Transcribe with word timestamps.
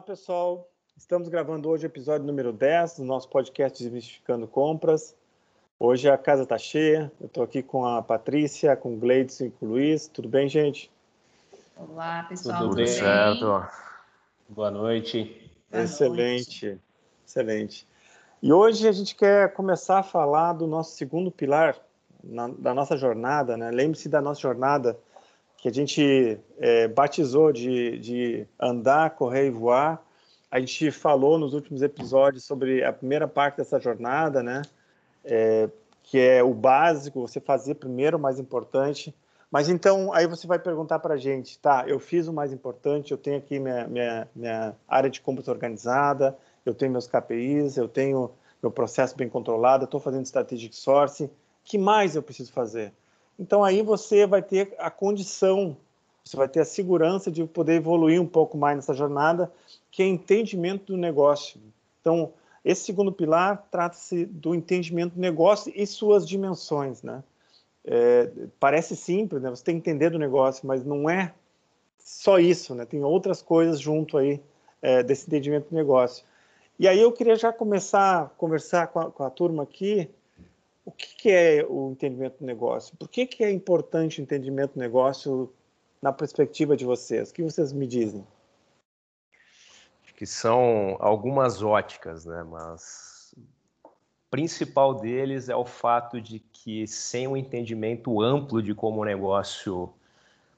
Olá, 0.00 0.06
pessoal. 0.06 0.66
Estamos 0.96 1.28
gravando 1.28 1.68
hoje 1.68 1.84
o 1.84 1.88
episódio 1.88 2.26
número 2.26 2.54
10 2.54 2.96
do 2.96 3.04
nosso 3.04 3.28
podcast 3.28 3.82
Desmistificando 3.82 4.48
Compras. 4.48 5.14
Hoje 5.78 6.08
a 6.08 6.16
casa 6.16 6.44
está 6.44 6.56
cheia. 6.56 7.12
Eu 7.20 7.26
estou 7.26 7.42
aqui 7.42 7.62
com 7.62 7.84
a 7.84 8.00
Patrícia, 8.00 8.74
com 8.74 8.94
o 8.94 8.96
Gleidson 8.96 9.44
e 9.44 9.50
com 9.50 9.66
o 9.66 9.68
Luiz. 9.68 10.08
Tudo 10.08 10.26
bem, 10.26 10.48
gente? 10.48 10.90
Olá, 11.76 12.22
pessoal. 12.22 12.60
Tudo, 12.60 12.68
Tudo 12.70 12.76
bem? 12.76 12.86
certo. 12.86 13.68
Boa 14.48 14.70
noite. 14.70 15.52
Boa 15.70 15.84
excelente, 15.84 16.66
noite. 16.66 16.80
excelente. 17.26 17.86
E 18.42 18.50
hoje 18.50 18.88
a 18.88 18.92
gente 18.92 19.14
quer 19.14 19.52
começar 19.52 19.98
a 19.98 20.02
falar 20.02 20.54
do 20.54 20.66
nosso 20.66 20.96
segundo 20.96 21.30
pilar 21.30 21.76
na, 22.24 22.48
da 22.48 22.72
nossa 22.72 22.96
jornada, 22.96 23.54
né? 23.54 23.70
Lembre-se 23.70 24.08
da 24.08 24.22
nossa 24.22 24.40
jornada 24.40 24.98
que 25.60 25.68
a 25.68 25.72
gente 25.72 26.40
é, 26.58 26.88
batizou 26.88 27.52
de, 27.52 27.98
de 27.98 28.46
andar, 28.58 29.10
correr 29.10 29.46
e 29.46 29.50
voar. 29.50 30.02
A 30.50 30.58
gente 30.58 30.90
falou 30.90 31.38
nos 31.38 31.52
últimos 31.52 31.82
episódios 31.82 32.44
sobre 32.44 32.82
a 32.82 32.92
primeira 32.92 33.28
parte 33.28 33.58
dessa 33.58 33.78
jornada, 33.78 34.42
né? 34.42 34.62
É, 35.22 35.68
que 36.02 36.18
é 36.18 36.42
o 36.42 36.54
básico, 36.54 37.20
você 37.20 37.38
fazer 37.38 37.74
primeiro 37.74 38.16
o 38.16 38.20
mais 38.20 38.38
importante. 38.38 39.14
Mas 39.50 39.68
então, 39.68 40.12
aí 40.14 40.26
você 40.26 40.46
vai 40.46 40.58
perguntar 40.58 40.98
para 40.98 41.14
a 41.14 41.18
gente, 41.18 41.58
tá, 41.58 41.84
eu 41.86 42.00
fiz 42.00 42.26
o 42.26 42.32
mais 42.32 42.52
importante, 42.52 43.12
eu 43.12 43.18
tenho 43.18 43.36
aqui 43.36 43.58
minha, 43.58 43.86
minha, 43.86 44.28
minha 44.34 44.74
área 44.88 45.10
de 45.10 45.20
compras 45.20 45.46
organizada, 45.48 46.36
eu 46.64 46.72
tenho 46.72 46.90
meus 46.92 47.06
KPIs, 47.06 47.76
eu 47.76 47.88
tenho 47.88 48.30
meu 48.62 48.70
processo 48.70 49.16
bem 49.16 49.28
controlado, 49.28 49.84
estou 49.84 50.00
fazendo 50.00 50.24
strategic 50.24 50.74
sourcing, 50.74 51.28
que 51.64 51.76
mais 51.76 52.16
eu 52.16 52.22
preciso 52.22 52.52
fazer? 52.52 52.92
Então 53.40 53.64
aí 53.64 53.80
você 53.80 54.26
vai 54.26 54.42
ter 54.42 54.74
a 54.78 54.90
condição, 54.90 55.74
você 56.22 56.36
vai 56.36 56.46
ter 56.46 56.60
a 56.60 56.64
segurança 56.64 57.30
de 57.30 57.42
poder 57.46 57.76
evoluir 57.76 58.20
um 58.20 58.26
pouco 58.26 58.58
mais 58.58 58.76
nessa 58.76 58.92
jornada, 58.92 59.50
que 59.90 60.02
é 60.02 60.06
entendimento 60.06 60.92
do 60.92 60.98
negócio. 60.98 61.58
Então, 62.02 62.34
esse 62.62 62.84
segundo 62.84 63.10
pilar 63.10 63.66
trata-se 63.70 64.26
do 64.26 64.54
entendimento 64.54 65.14
do 65.14 65.20
negócio 65.20 65.72
e 65.74 65.86
suas 65.86 66.28
dimensões, 66.28 67.02
né? 67.02 67.24
É, 67.82 68.30
parece 68.60 68.94
simples, 68.94 69.40
né? 69.40 69.48
Você 69.48 69.64
tem 69.64 69.80
que 69.80 69.88
entender 69.88 70.10
do 70.10 70.18
negócio, 70.18 70.66
mas 70.68 70.84
não 70.84 71.08
é 71.08 71.32
só 71.98 72.38
isso, 72.38 72.74
né? 72.74 72.84
Tem 72.84 73.02
outras 73.02 73.40
coisas 73.40 73.80
junto 73.80 74.18
aí 74.18 74.38
é, 74.82 75.02
desse 75.02 75.26
entendimento 75.26 75.70
do 75.70 75.74
negócio. 75.74 76.26
E 76.78 76.86
aí 76.86 77.00
eu 77.00 77.10
queria 77.10 77.36
já 77.36 77.50
começar 77.50 78.22
a 78.22 78.26
conversar 78.26 78.88
com 78.88 79.00
a, 79.00 79.10
com 79.10 79.22
a 79.22 79.30
turma 79.30 79.62
aqui 79.62 80.10
o 80.84 80.90
que, 80.90 81.14
que, 81.14 81.30
é 81.30 81.64
o 81.68 81.90
entendimento 81.92 82.38
do 82.40 82.46
negócio? 82.46 82.96
Por 82.96 83.08
que, 83.08 83.26
que 83.26 83.44
é 83.44 83.50
importante 83.50 84.20
o 84.20 84.22
entendimento 84.22 84.74
do 84.74 84.80
negócio 84.80 85.52
na 86.00 86.12
perspectiva 86.12 86.76
de 86.76 86.84
vocês? 86.84 87.30
O 87.30 87.34
que 87.34 87.42
vocês 87.42 87.72
me 87.72 87.86
dizem? 87.86 88.26
Acho 90.02 90.14
que 90.14 90.26
são 90.26 90.96
algumas 90.98 91.62
óticas, 91.62 92.24
né? 92.24 92.42
Mas 92.42 93.34
o 93.84 93.90
principal 94.30 94.94
deles 94.94 95.48
é 95.48 95.56
o 95.56 95.66
fato 95.66 96.20
de 96.20 96.38
que 96.38 96.86
sem 96.86 97.28
um 97.28 97.36
entendimento 97.36 98.20
amplo 98.22 98.62
de 98.62 98.74
como 98.74 99.02
o 99.02 99.04
negócio 99.04 99.92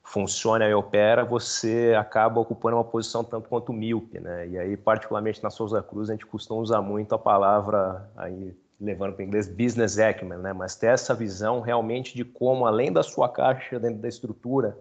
funciona 0.03 0.67
e 0.67 0.73
opera, 0.73 1.23
você 1.23 1.95
acaba 1.97 2.39
ocupando 2.39 2.75
uma 2.75 2.83
posição 2.83 3.23
tanto 3.23 3.47
quanto 3.47 3.71
míope, 3.71 4.19
né? 4.19 4.47
E 4.47 4.57
aí, 4.57 4.75
particularmente 4.75 5.41
na 5.41 5.49
Souza 5.49 5.81
Cruz, 5.81 6.09
a 6.09 6.13
gente 6.13 6.25
costuma 6.25 6.59
usar 6.59 6.81
muito 6.81 7.15
a 7.15 7.19
palavra 7.19 8.09
aí 8.15 8.53
levando 8.83 9.13
para 9.13 9.23
o 9.23 9.25
inglês 9.25 9.47
business 9.47 9.97
acumen, 9.97 10.39
né? 10.39 10.51
mas 10.51 10.75
ter 10.75 10.87
essa 10.87 11.13
visão 11.13 11.61
realmente 11.61 12.15
de 12.15 12.25
como, 12.25 12.65
além 12.65 12.91
da 12.91 13.01
sua 13.01 13.29
caixa 13.29 13.79
dentro 13.79 13.99
da 13.99 14.07
estrutura, 14.07 14.77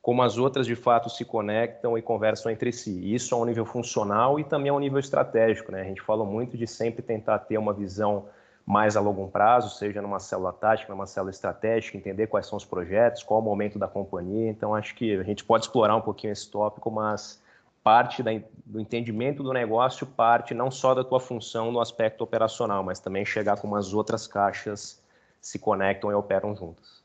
como 0.00 0.22
as 0.22 0.38
outras 0.38 0.66
de 0.66 0.76
fato 0.76 1.10
se 1.10 1.24
conectam 1.24 1.98
e 1.98 2.02
conversam 2.02 2.50
entre 2.50 2.72
si. 2.72 3.14
Isso 3.14 3.34
ao 3.34 3.44
nível 3.44 3.64
funcional 3.64 4.38
e 4.38 4.44
também 4.44 4.70
ao 4.70 4.78
nível 4.78 4.98
estratégico. 4.98 5.70
Né? 5.70 5.80
A 5.80 5.84
gente 5.84 6.00
fala 6.00 6.24
muito 6.24 6.56
de 6.56 6.66
sempre 6.66 7.02
tentar 7.02 7.40
ter 7.40 7.58
uma 7.58 7.72
visão 7.72 8.26
mais 8.64 8.96
a 8.96 9.00
longo 9.00 9.28
prazo, 9.28 9.76
seja 9.76 10.00
numa 10.00 10.20
célula 10.20 10.52
tática, 10.52 10.92
numa 10.92 11.06
célula 11.06 11.30
estratégica, 11.30 11.98
entender 11.98 12.28
quais 12.28 12.46
são 12.46 12.56
os 12.56 12.64
projetos, 12.64 13.22
qual 13.22 13.40
o 13.40 13.42
momento 13.42 13.78
da 13.78 13.88
companhia. 13.88 14.50
Então, 14.50 14.74
acho 14.74 14.94
que 14.94 15.16
a 15.16 15.22
gente 15.24 15.44
pode 15.44 15.64
explorar 15.64 15.96
um 15.96 16.00
pouquinho 16.00 16.32
esse 16.32 16.48
tópico, 16.48 16.88
mas 16.90 17.41
parte 17.82 18.22
da, 18.22 18.30
do 18.64 18.80
entendimento 18.80 19.42
do 19.42 19.52
negócio 19.52 20.06
parte 20.06 20.54
não 20.54 20.70
só 20.70 20.94
da 20.94 21.02
tua 21.02 21.20
função 21.20 21.72
no 21.72 21.80
aspecto 21.80 22.22
operacional, 22.22 22.82
mas 22.82 23.00
também 23.00 23.24
chegar 23.24 23.56
com 23.56 23.66
umas 23.66 23.92
outras 23.92 24.26
caixas 24.26 25.02
se 25.40 25.58
conectam 25.58 26.10
e 26.10 26.14
operam 26.14 26.54
juntas. 26.54 27.02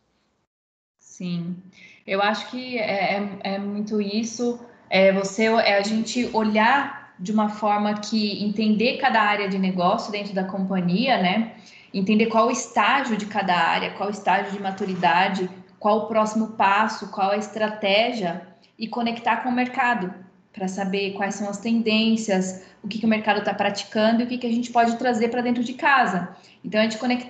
Sim, 1.00 1.58
eu 2.06 2.22
acho 2.22 2.52
que 2.52 2.78
é, 2.78 3.18
é, 3.18 3.56
é 3.56 3.58
muito 3.58 4.00
isso. 4.00 4.60
É 4.90 5.12
você, 5.12 5.46
é 5.46 5.78
a 5.78 5.82
gente 5.82 6.30
olhar 6.34 7.14
de 7.20 7.32
uma 7.32 7.50
forma 7.50 7.96
que 7.96 8.44
entender 8.44 8.98
cada 8.98 9.20
área 9.20 9.50
de 9.50 9.58
negócio 9.58 10.12
dentro 10.12 10.36
da 10.36 10.44
companhia, 10.44 11.18
né? 11.18 11.56
Entender 11.92 12.28
qual 12.28 12.48
o 12.48 12.52
estágio 12.52 13.18
de 13.18 13.26
cada 13.26 13.56
área, 13.56 13.94
qual 13.94 14.10
o 14.10 14.12
estágio 14.12 14.52
de 14.52 14.62
maturidade, 14.62 15.50
qual 15.80 16.00
o 16.00 16.08
próximo 16.08 16.50
passo, 16.50 17.10
qual 17.10 17.32
a 17.32 17.38
estratégia 17.38 18.48
e 18.78 18.88
conectar 18.88 19.38
com 19.38 19.50
o 19.50 19.52
mercado 19.52 20.14
para 20.58 20.68
saber 20.68 21.14
quais 21.14 21.36
são 21.36 21.48
as 21.48 21.60
tendências, 21.60 22.66
o 22.84 22.88
que, 22.88 22.98
que 23.00 23.06
o 23.06 23.10
mercado 23.10 23.40
está 23.40 23.54
praticando 23.54 24.22
e 24.22 24.26
o 24.26 24.28
que, 24.28 24.40
que 24.40 24.48
a 24.48 24.52
gente 24.52 24.72
pode 24.72 24.98
trazer 24.98 25.30
para 25.30 25.42
dentro 25.42 25.64
de 25.64 25.74
casa. 25.74 26.36
Então, 26.66 26.82
a 26.82 26.84
gente 26.84 26.98
conecta 26.98 27.30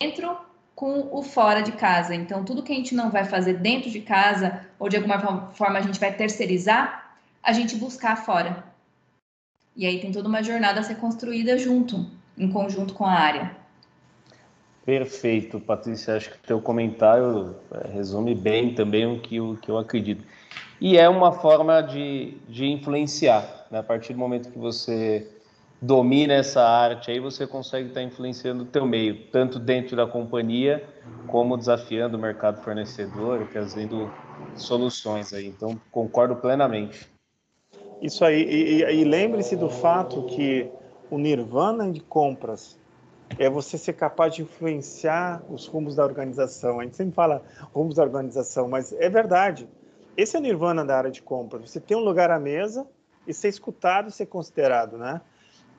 dentro 0.00 0.36
com 0.74 1.08
o 1.16 1.22
fora 1.22 1.62
de 1.62 1.72
casa. 1.72 2.14
Então, 2.14 2.44
tudo 2.44 2.62
que 2.62 2.72
a 2.72 2.76
gente 2.76 2.94
não 2.94 3.10
vai 3.10 3.24
fazer 3.24 3.54
dentro 3.54 3.90
de 3.90 4.00
casa 4.00 4.66
ou 4.78 4.88
de 4.88 4.96
alguma 4.96 5.50
forma 5.52 5.78
a 5.78 5.82
gente 5.82 5.98
vai 5.98 6.12
terceirizar, 6.12 7.16
a 7.42 7.52
gente 7.52 7.74
buscar 7.76 8.16
fora. 8.16 8.64
E 9.74 9.86
aí 9.86 10.00
tem 10.00 10.12
toda 10.12 10.28
uma 10.28 10.42
jornada 10.42 10.80
a 10.80 10.82
ser 10.82 10.96
construída 10.96 11.56
junto, 11.56 12.06
em 12.36 12.50
conjunto 12.50 12.92
com 12.92 13.06
a 13.06 13.12
área. 13.12 13.56
Perfeito, 14.84 15.58
Patrícia. 15.60 16.16
Acho 16.16 16.30
que 16.30 16.36
o 16.36 16.46
teu 16.46 16.60
comentário 16.60 17.56
é, 17.70 17.88
resume 17.88 18.34
bem 18.34 18.74
também 18.74 19.06
o 19.06 19.20
que, 19.20 19.40
o 19.40 19.56
que 19.56 19.70
eu 19.70 19.78
acredito 19.78 20.24
e 20.80 20.98
é 20.98 21.08
uma 21.08 21.32
forma 21.32 21.80
de, 21.80 22.38
de 22.48 22.66
influenciar. 22.66 23.66
Né? 23.70 23.78
A 23.78 23.82
partir 23.82 24.12
do 24.12 24.18
momento 24.18 24.50
que 24.50 24.58
você 24.58 25.28
domina 25.80 26.34
essa 26.34 26.62
arte, 26.62 27.10
aí 27.10 27.18
você 27.18 27.46
consegue 27.46 27.88
estar 27.88 28.02
influenciando 28.02 28.62
o 28.62 28.66
teu 28.66 28.86
meio, 28.86 29.26
tanto 29.32 29.58
dentro 29.58 29.96
da 29.96 30.06
companhia, 30.06 30.84
como 31.26 31.56
desafiando 31.56 32.16
o 32.16 32.20
mercado 32.20 32.62
fornecedor, 32.62 33.48
trazendo 33.50 34.12
soluções 34.54 35.32
aí. 35.32 35.46
Então, 35.46 35.80
concordo 35.90 36.36
plenamente. 36.36 37.08
Isso 38.00 38.24
aí. 38.24 38.42
E, 38.42 38.82
e, 38.82 39.00
e 39.00 39.04
lembre-se 39.04 39.56
do 39.56 39.68
fato 39.68 40.22
que 40.26 40.70
o 41.10 41.18
nirvana 41.18 41.90
de 41.90 42.00
compras 42.00 42.78
é 43.38 43.48
você 43.48 43.78
ser 43.78 43.94
capaz 43.94 44.34
de 44.34 44.42
influenciar 44.42 45.42
os 45.48 45.66
rumos 45.66 45.96
da 45.96 46.04
organização. 46.04 46.80
A 46.80 46.84
gente 46.84 46.96
sempre 46.96 47.14
fala 47.14 47.42
rumos 47.72 47.96
da 47.96 48.02
organização, 48.02 48.68
mas 48.68 48.92
é 48.92 49.08
verdade. 49.08 49.68
Esse 50.16 50.36
é 50.36 50.38
o 50.38 50.42
nirvana 50.42 50.84
da 50.84 50.96
área 50.96 51.10
de 51.10 51.22
compras. 51.22 51.70
Você 51.70 51.80
tem 51.80 51.96
um 51.96 52.00
lugar 52.00 52.30
à 52.30 52.38
mesa 52.38 52.86
e 53.26 53.32
ser 53.32 53.48
escutado 53.48 54.08
e 54.08 54.12
ser 54.12 54.26
considerado, 54.26 54.98
né? 54.98 55.20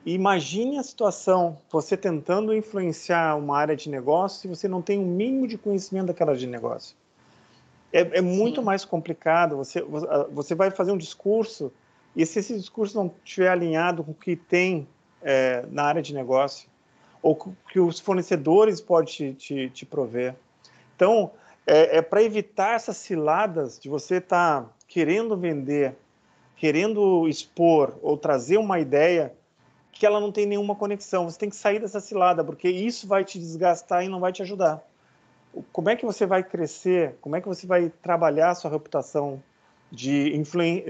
E 0.06 0.14
imagine 0.14 0.78
a 0.78 0.84
situação, 0.84 1.58
você 1.72 1.96
tentando 1.96 2.54
influenciar 2.54 3.38
uma 3.38 3.58
área 3.58 3.76
de 3.76 3.90
negócio 3.90 4.42
se 4.42 4.48
você 4.48 4.68
não 4.68 4.82
tem 4.82 5.00
o 5.00 5.02
um 5.02 5.06
mínimo 5.06 5.48
de 5.48 5.58
conhecimento 5.58 6.08
daquela 6.08 6.32
área 6.32 6.40
de 6.40 6.48
negócio. 6.48 6.96
É, 7.92 8.18
é 8.18 8.22
muito 8.22 8.60
Sim. 8.60 8.66
mais 8.66 8.84
complicado. 8.84 9.56
Você, 9.58 9.82
você 10.32 10.56
vai 10.56 10.72
fazer 10.72 10.92
um 10.92 10.98
discurso 10.98 11.72
e 12.16 12.26
se 12.26 12.40
esse 12.40 12.58
discurso 12.58 12.98
não 12.98 13.14
estiver 13.24 13.50
alinhado 13.50 14.04
com 14.04 14.12
o 14.12 14.16
que 14.16 14.36
tem 14.36 14.88
é, 15.22 15.66
na 15.72 15.84
área 15.84 16.02
de 16.02 16.14
negócio 16.14 16.68
ou 17.22 17.38
que 17.72 17.80
os 17.80 18.00
fornecedores 18.00 18.82
podem 18.82 19.14
te, 19.14 19.34
te, 19.34 19.70
te 19.70 19.86
prover. 19.86 20.36
Então, 20.96 21.32
é, 21.66 21.98
é 21.98 22.02
para 22.02 22.22
evitar 22.22 22.76
essas 22.76 22.98
ciladas 22.98 23.80
de 23.80 23.90
você 23.90 24.16
estar 24.16 24.64
tá 24.64 24.70
querendo 24.88 25.38
vender, 25.38 25.96
querendo 26.56 27.28
expor 27.28 27.96
ou 28.02 28.18
trazer 28.18 28.58
uma 28.58 28.80
ideia 28.80 29.34
que 29.92 30.06
ela 30.06 30.20
não 30.20 30.32
tem 30.32 30.46
nenhuma 30.46 30.76
conexão. 30.76 31.30
Você 31.30 31.40
tem 31.40 31.50
que 31.50 31.56
sair 31.56 31.80
dessa 31.80 32.00
cilada, 32.00 32.44
porque 32.44 32.70
isso 32.70 33.08
vai 33.08 33.24
te 33.24 33.40
desgastar 33.40 34.04
e 34.04 34.10
não 34.10 34.20
vai 34.20 34.34
te 34.34 34.42
ajudar. 34.42 34.84
Como 35.72 35.90
é 35.90 35.96
que 35.96 36.06
você 36.06 36.26
vai 36.26 36.44
crescer? 36.44 37.16
Como 37.22 37.36
é 37.36 37.42
que 37.42 37.48
você 37.48 37.68
vai 37.68 37.92
trabalhar 38.02 38.50
a 38.50 38.56
sua 38.56 38.72
reputação 38.72 39.42
de, 39.92 40.32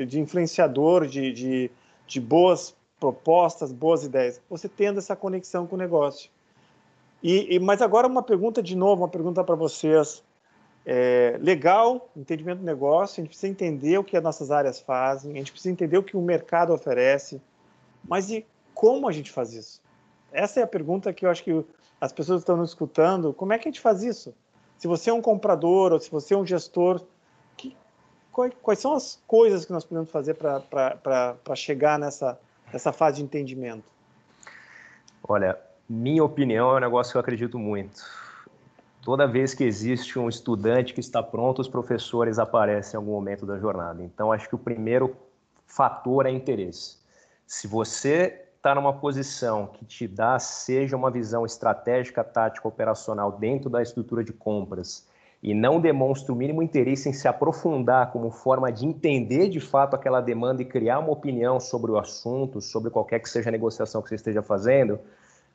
de 0.06 0.20
influenciador, 0.20 1.06
de, 1.06 1.34
de, 1.34 1.72
de 2.08 2.22
boas 2.22 2.74
propostas, 2.98 3.74
boas 3.74 4.06
ideias? 4.06 4.42
Você 4.50 4.70
tendo 4.70 5.00
essa 5.00 5.16
conexão 5.18 5.68
com 5.68 5.76
o 5.76 5.80
negócio. 5.80 6.32
E, 7.22 7.56
e, 7.56 7.60
mas 7.60 7.82
agora 7.82 8.08
uma 8.08 8.24
pergunta 8.24 8.64
de 8.64 8.76
novo, 8.76 9.02
uma 9.02 9.10
pergunta 9.10 9.44
para 9.44 9.56
vocês 9.56 10.24
é, 10.86 11.38
legal, 11.40 12.10
entendimento 12.16 12.60
do 12.60 12.66
negócio, 12.66 13.20
a 13.20 13.24
gente 13.24 13.30
precisa 13.30 13.52
entender 13.52 13.98
o 13.98 14.04
que 14.04 14.18
as 14.18 14.24
nossas 14.24 14.52
áreas 14.52 14.80
fazem, 14.80 15.34
a 15.34 15.38
gente 15.38 15.52
precisa 15.52 15.72
entender 15.72 15.98
o 15.98 16.04
que 16.04 16.18
o 16.18 16.22
mercado 16.22 16.74
oferece, 16.74 17.42
mas 18.08 18.30
e 18.30 18.46
como 18.74 19.08
a 19.08 19.12
gente 19.12 19.32
faz 19.32 19.54
isso? 19.54 19.82
Essa 20.32 20.60
é 20.60 20.64
a 20.64 20.68
pergunta 20.68 21.14
que 21.14 21.26
eu 21.26 21.30
acho 21.30 21.44
que 21.44 21.66
as 22.02 22.12
pessoas 22.12 22.42
estão 22.42 22.58
nos 22.58 22.72
escutando. 22.72 23.34
Como 23.34 23.54
é 23.54 23.58
que 23.58 23.68
a 23.68 23.72
gente 23.72 23.80
faz 23.80 24.04
isso? 24.04 24.34
Se 24.78 24.88
você 24.88 25.10
é 25.10 25.14
um 25.14 25.22
comprador 25.22 25.94
ou 25.94 26.00
se 26.00 26.12
você 26.12 26.34
é 26.34 26.38
um 26.38 26.46
gestor, 26.46 27.02
que, 27.56 27.78
quais, 28.32 28.52
quais 28.62 28.80
são 28.80 28.94
as 28.94 29.22
coisas 29.26 29.64
que 29.64 29.72
nós 29.72 29.86
podemos 29.86 30.12
fazer 30.12 30.34
para 30.34 31.56
chegar 31.56 31.98
nessa, 31.98 32.38
nessa 32.74 32.92
fase 32.92 33.18
de 33.18 33.24
entendimento? 33.24 33.86
Olha, 35.26 35.58
minha 35.88 36.24
opinião 36.24 36.72
é 36.72 36.78
um 36.78 36.82
negócio 36.82 37.14
que 37.14 37.18
eu 37.18 37.22
acredito 37.22 37.58
muito. 37.58 38.04
Toda 39.04 39.28
vez 39.28 39.54
que 39.54 39.66
existe 39.66 40.18
um 40.18 40.30
estudante 40.30 40.94
que 40.94 41.02
está 41.02 41.22
pronto, 41.22 41.60
os 41.60 41.68
professores 41.68 42.40
aparecem 42.40 42.98
em 42.98 42.98
algum 42.98 43.12
momento 43.12 43.46
da 43.46 43.60
jornada. 43.60 44.02
Então, 44.02 44.32
acho 44.32 44.48
que 44.48 44.56
o 44.56 44.60
primeiro 44.60 45.14
fator 45.68 46.26
é 46.26 46.32
interesse. 46.32 46.98
Se 47.46 47.68
você 47.68 48.46
está 48.56 48.74
numa 48.74 48.94
posição 48.94 49.68
que 49.68 49.84
te 49.84 50.08
dá, 50.08 50.40
seja 50.40 50.96
uma 50.96 51.12
visão 51.12 51.46
estratégica, 51.46 52.24
tática, 52.24 52.66
operacional 52.66 53.34
dentro 53.34 53.70
da 53.70 53.82
estrutura 53.82 54.24
de 54.24 54.32
compras, 54.32 55.06
e 55.44 55.54
não 55.54 55.82
demonstra 55.82 56.32
o 56.32 56.36
mínimo 56.38 56.64
interesse 56.64 57.10
em 57.10 57.14
se 57.14 57.28
aprofundar 57.28 58.14
como 58.14 58.32
forma 58.32 58.72
de 58.72 58.86
entender 58.86 59.50
de 59.50 59.60
fato 59.60 59.94
aquela 59.94 60.22
demanda 60.22 60.62
e 60.62 60.66
criar 60.66 61.00
uma 61.00 61.12
opinião 61.12 61.60
sobre 61.60 61.92
o 61.92 61.98
assunto, 61.98 62.62
sobre 62.62 62.90
qualquer 62.90 63.20
que 63.20 63.30
seja 63.30 63.50
a 63.50 63.52
negociação 63.52 64.02
que 64.02 64.08
você 64.08 64.16
esteja 64.16 64.42
fazendo, 64.42 64.98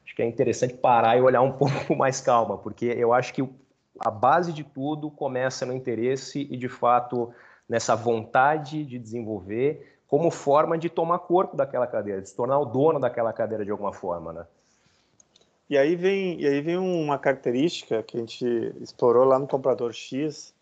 acho 0.08 0.16
que 0.16 0.22
é 0.22 0.26
interessante 0.26 0.72
parar 0.74 1.18
e 1.18 1.20
olhar 1.20 1.42
um 1.42 1.52
pouco 1.58 1.84
com 1.86 1.94
mais 1.94 2.20
calma, 2.20 2.56
porque 2.56 2.86
eu 2.86 3.12
acho 3.12 3.34
que 3.34 3.46
a 4.00 4.10
base 4.10 4.52
de 4.52 4.64
tudo 4.64 5.10
começa 5.10 5.66
no 5.66 5.74
interesse 5.74 6.48
e 6.50 6.56
de 6.56 6.68
fato 6.68 7.32
nessa 7.68 7.94
vontade 7.94 8.84
de 8.84 8.98
desenvolver 8.98 9.98
como 10.06 10.30
forma 10.30 10.78
de 10.78 10.88
tomar 10.88 11.18
corpo 11.18 11.54
daquela 11.54 11.86
cadeira, 11.86 12.22
de 12.22 12.28
se 12.30 12.34
tornar 12.34 12.58
o 12.58 12.64
dono 12.64 12.98
daquela 12.98 13.30
cadeira 13.30 13.62
de 13.62 13.70
alguma 13.70 13.92
forma, 13.92 14.32
né? 14.32 14.46
E 15.68 15.76
aí 15.76 15.94
vem, 15.94 16.40
e 16.40 16.46
aí 16.46 16.62
vem 16.62 16.78
uma 16.78 17.18
característica 17.18 18.02
que 18.02 18.16
a 18.16 18.20
gente 18.20 18.74
explorou 18.80 19.24
lá 19.26 19.38
no 19.38 19.46
Comprador 19.46 19.92
X, 19.92 20.54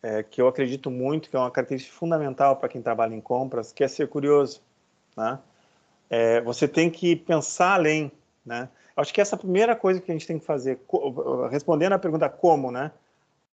é, 0.00 0.22
que 0.22 0.40
eu 0.40 0.46
acredito 0.46 0.92
muito 0.92 1.28
que 1.28 1.34
é 1.34 1.40
uma 1.40 1.50
característica 1.50 1.96
fundamental 1.96 2.54
para 2.54 2.68
quem 2.68 2.80
trabalha 2.80 3.16
em 3.16 3.20
compras, 3.20 3.72
que 3.72 3.82
é 3.82 3.88
ser 3.88 4.06
curioso, 4.06 4.62
né? 5.16 5.40
É, 6.08 6.40
você 6.42 6.68
tem 6.68 6.88
que 6.88 7.16
pensar 7.16 7.74
além, 7.74 8.12
né? 8.48 8.68
Acho 8.96 9.14
que 9.14 9.20
essa 9.20 9.36
primeira 9.36 9.76
coisa 9.76 10.00
que 10.00 10.10
a 10.10 10.14
gente 10.14 10.26
tem 10.26 10.40
que 10.40 10.44
fazer, 10.44 10.80
respondendo 11.50 11.92
à 11.92 11.98
pergunta 11.98 12.28
como, 12.28 12.72
né? 12.72 12.90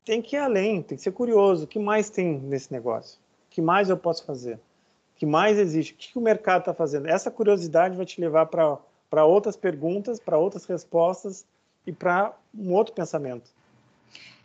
Tem 0.04 0.20
que 0.20 0.36
ir 0.36 0.38
além, 0.38 0.82
tem 0.82 0.98
que 0.98 1.02
ser 1.02 1.12
curioso. 1.12 1.64
O 1.64 1.66
que 1.66 1.78
mais 1.78 2.10
tem 2.10 2.38
nesse 2.38 2.70
negócio? 2.70 3.18
O 3.46 3.50
que 3.50 3.62
mais 3.62 3.88
eu 3.88 3.96
posso 3.96 4.24
fazer? 4.24 4.56
O 4.56 5.18
que 5.18 5.24
mais 5.24 5.58
existe? 5.58 5.94
O 5.94 5.96
que, 5.96 6.18
o 6.18 6.20
mercado 6.20 6.60
está 6.60 6.74
fazendo? 6.74 7.08
Essa 7.08 7.30
curiosidade 7.30 7.96
vai 7.96 8.04
te 8.04 8.20
levar 8.20 8.46
para 8.46 9.24
outras 9.24 9.56
perguntas, 9.56 10.20
para 10.20 10.36
outras 10.36 10.66
respostas 10.66 11.46
e 11.86 11.92
para 11.92 12.34
um 12.54 12.72
outro 12.74 12.92
pensamento. 12.94 13.50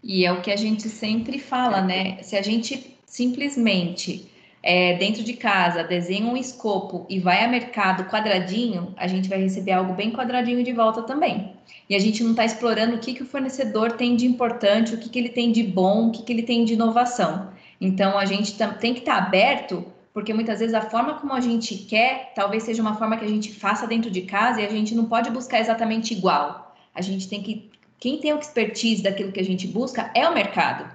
E 0.04 0.26
é 0.26 0.32
o 0.32 0.42
que 0.42 0.52
a 0.52 0.56
gente 0.56 0.88
sempre 0.88 1.40
fala, 1.40 1.82
né? 1.82 2.22
Se 2.22 2.38
a 2.38 2.42
gente 2.42 2.98
simplesmente 3.06 4.32
é, 4.66 4.96
dentro 4.96 5.24
de 5.24 5.34
casa 5.34 5.84
desenha 5.84 6.26
um 6.26 6.36
escopo 6.36 7.06
e 7.08 7.20
vai 7.20 7.44
a 7.44 7.48
mercado 7.48 8.10
quadradinho, 8.10 8.96
a 8.98 9.06
gente 9.06 9.30
vai 9.30 9.40
receber 9.40 9.74
algo 9.74 9.94
bem 9.94 10.12
quadradinho 10.12 10.64
de 10.64 10.74
volta 10.74 11.04
também. 11.04 11.54
E 11.88 11.96
a 11.96 12.00
gente 12.00 12.24
não 12.24 12.32
está 12.32 12.44
explorando 12.44 12.96
o 12.96 13.00
que, 13.00 13.14
que 13.14 13.22
o 13.22 13.28
fornecedor 13.28 13.92
tem 13.92 14.16
de 14.16 14.26
importante, 14.26 14.96
o 14.96 14.98
que, 14.98 15.08
que 15.08 15.20
ele 15.20 15.30
tem 15.30 15.52
de 15.52 15.62
bom, 15.62 16.08
o 16.08 16.12
que, 16.12 16.24
que 16.24 16.34
ele 16.34 16.42
tem 16.42 16.66
de 16.66 16.74
inovação. 16.74 17.52
Então 17.80 18.18
a 18.18 18.26
gente 18.26 18.58
tem 18.80 18.96
que 18.96 19.02
estar 19.02 19.22
tá 19.22 19.28
aberto 19.28 19.86
porque 20.12 20.34
muitas 20.34 20.60
vezes 20.60 20.74
a 20.74 20.82
forma 20.82 21.14
como 21.16 21.34
a 21.34 21.42
gente 21.42 21.76
quer 21.76 22.32
talvez 22.34 22.64
seja 22.64 22.82
uma 22.82 22.96
forma 22.96 23.18
que 23.18 23.26
a 23.26 23.28
gente 23.28 23.54
faça 23.54 23.86
dentro 23.86 24.10
de 24.10 24.22
casa 24.24 24.62
e 24.62 24.66
a 24.66 24.70
gente 24.70 24.96
não 24.96 25.06
pode 25.06 25.30
buscar 25.30 25.60
exatamente 25.60 26.12
igual. 26.12 26.76
A 26.96 27.02
gente 27.02 27.30
tem 27.30 27.44
que. 27.44 27.70
Quem 28.00 28.18
tem 28.18 28.34
o 28.34 28.40
expertise 28.40 29.04
daquilo 29.04 29.32
que 29.32 29.40
a 29.40 29.46
gente 29.46 29.68
busca 29.68 30.10
é 30.16 30.28
o 30.28 30.34
mercado. 30.34 30.90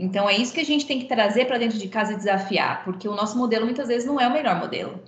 Então 0.00 0.28
é 0.28 0.34
isso 0.34 0.54
que 0.54 0.60
a 0.60 0.64
gente 0.64 0.86
tem 0.86 0.98
que 0.98 1.06
trazer 1.06 1.44
para 1.44 1.58
dentro 1.58 1.78
de 1.78 1.86
casa 1.86 2.14
e 2.14 2.16
desafiar, 2.16 2.84
porque 2.84 3.06
o 3.06 3.14
nosso 3.14 3.36
modelo 3.36 3.66
muitas 3.66 3.88
vezes 3.88 4.06
não 4.06 4.18
é 4.18 4.26
o 4.26 4.32
melhor 4.32 4.58
modelo. 4.58 4.98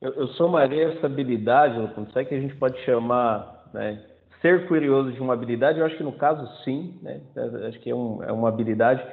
Eu, 0.00 0.12
eu 0.14 0.28
somaria 0.28 0.92
essa 0.92 1.06
habilidade, 1.06 1.76
não 1.96 2.08
sei 2.12 2.24
que 2.24 2.34
a 2.34 2.40
gente 2.40 2.54
pode 2.54 2.78
chamar, 2.84 3.68
né, 3.74 4.00
ser 4.40 4.68
curioso 4.68 5.10
de 5.10 5.20
uma 5.20 5.32
habilidade. 5.32 5.80
Eu 5.80 5.86
acho 5.86 5.96
que 5.96 6.04
no 6.04 6.12
caso 6.12 6.46
sim, 6.62 6.96
né, 7.02 7.20
acho 7.66 7.80
que 7.80 7.90
é, 7.90 7.94
um, 7.94 8.22
é 8.22 8.30
uma 8.30 8.48
habilidade 8.48 9.04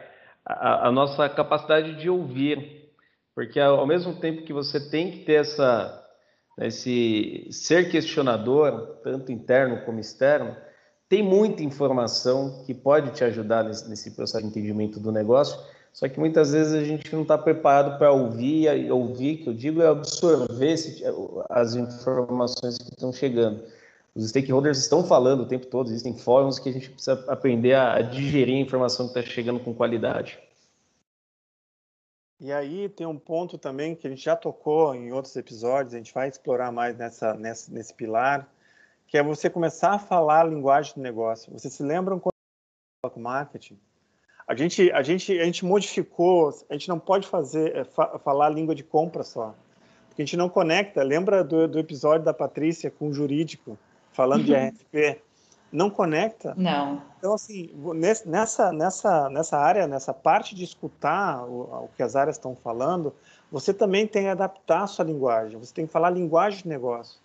a, 0.45 0.87
a 0.87 0.91
nossa 0.91 1.27
capacidade 1.27 1.95
de 1.95 2.07
ouvir, 2.07 2.91
porque 3.33 3.59
ao 3.59 3.87
mesmo 3.87 4.19
tempo 4.19 4.43
que 4.43 4.53
você 4.53 4.79
tem 4.89 5.09
que 5.09 5.25
ter 5.25 5.41
essa 5.41 6.03
esse 6.57 7.49
ser 7.51 7.91
questionador, 7.91 8.99
tanto 9.03 9.29
interno 9.29 9.83
como 9.83 9.99
externo, 9.99 10.55
tem 11.07 11.21
muita 11.21 11.63
informação 11.63 12.63
que 12.65 12.73
pode 12.73 13.11
te 13.11 13.23
ajudar 13.23 13.63
nesse, 13.63 13.89
nesse, 13.89 14.11
processo 14.11 14.43
de 14.43 14.49
entendimento 14.49 14.99
do 14.99 15.11
negócio, 15.11 15.59
só 15.93 16.09
que 16.09 16.19
muitas 16.19 16.51
vezes 16.51 16.73
a 16.73 16.83
gente 16.83 17.13
não 17.13 17.21
está 17.21 17.37
preparado 17.37 17.97
para 17.97 18.11
ouvir, 18.11 18.91
ouvir, 18.91 19.37
que 19.37 19.47
eu 19.47 19.53
digo, 19.53 19.81
é 19.81 19.87
absorver 19.87 20.71
esse, 20.71 21.03
as 21.49 21.75
informações 21.75 22.77
que 22.77 22.89
estão 22.89 23.13
chegando. 23.13 23.63
Os 24.13 24.29
stakeholders 24.29 24.77
estão 24.77 25.03
falando 25.03 25.41
o 25.41 25.45
tempo 25.45 25.67
todo, 25.67 25.89
existem 25.89 26.17
fóruns 26.17 26.57
que 26.57 26.69
a 26.69 26.71
gente 26.71 26.89
precisa 26.89 27.23
aprender 27.27 27.73
a, 27.73 28.01
digerir 28.01 28.55
a 28.55 28.59
informação 28.59 29.07
que 29.07 29.19
está 29.19 29.29
chegando 29.29 29.59
com 29.59 29.73
qualidade. 29.73 30.39
E 32.39 32.51
aí 32.51 32.89
tem 32.89 33.07
um 33.07 33.17
ponto 33.17 33.57
também 33.57 33.95
que 33.95 34.07
a 34.07 34.09
gente 34.09 34.23
já 34.23 34.35
tocou 34.35 34.93
em 34.93 35.11
outros 35.11 35.35
episódios, 35.35 35.93
a 35.93 35.97
gente 35.97 36.13
vai 36.13 36.27
explorar 36.27 36.71
mais 36.71 36.97
nessa, 36.97 37.33
nessa, 37.33 37.71
nesse 37.71 37.93
pilar, 37.93 38.49
que 39.07 39.17
é 39.17 39.23
você 39.23 39.49
começar 39.49 39.91
a 39.91 39.99
falar 39.99 40.41
a 40.41 40.45
linguagem 40.45 40.93
do 40.95 41.01
negócio. 41.01 41.51
Vocês 41.51 41.73
se 41.73 41.83
lembram 41.83 42.19
quando 42.19 42.33
com 43.13 43.19
marketing? 43.19 43.79
A 44.47 44.55
gente, 44.55 44.91
a 44.91 45.01
gente, 45.01 45.39
a 45.39 45.45
gente 45.45 45.65
modificou, 45.65 46.53
a 46.69 46.73
gente 46.73 46.89
não 46.89 46.99
pode 46.99 47.27
fazer, 47.27 47.75
é, 47.75 47.83
fa 47.83 48.19
falar 48.19 48.47
a 48.47 48.49
língua 48.49 48.75
de 48.75 48.83
compra 48.83 49.23
só, 49.23 49.55
porque 50.07 50.21
a 50.21 50.25
gente 50.25 50.37
não 50.37 50.49
conecta. 50.49 51.03
Lembra 51.03 51.43
do, 51.43 51.67
do 51.67 51.79
episódio 51.79 52.25
da 52.25 52.33
Patrícia 52.33 52.91
com 52.91 53.09
o 53.09 53.13
jurídico? 53.13 53.77
falando 54.15 54.45
de 54.45 54.55
RFP, 54.55 55.21
não 55.71 55.89
conecta. 55.89 56.53
Não. 56.55 57.01
Então, 57.17 57.33
assim, 57.33 57.69
nessa, 58.25 58.71
nessa, 58.71 59.29
nessa 59.29 59.57
área, 59.57 59.85
nessa 59.85 60.13
parte 60.13 60.55
de 60.55 60.63
escutar 60.63 61.43
o, 61.43 61.85
o 61.85 61.89
que 61.95 62.01
as 62.01 62.15
áreas 62.15 62.37
estão 62.37 62.55
falando, 62.55 63.13
você 63.51 63.73
também 63.73 64.07
tem 64.07 64.23
que 64.23 64.29
adaptar 64.29 64.83
a 64.83 64.87
sua 64.87 65.03
linguagem, 65.03 65.59
você 65.59 65.73
tem 65.73 65.85
que 65.85 65.91
falar 65.91 66.09
linguagem 66.09 66.63
de 66.63 66.69
negócio. 66.69 67.19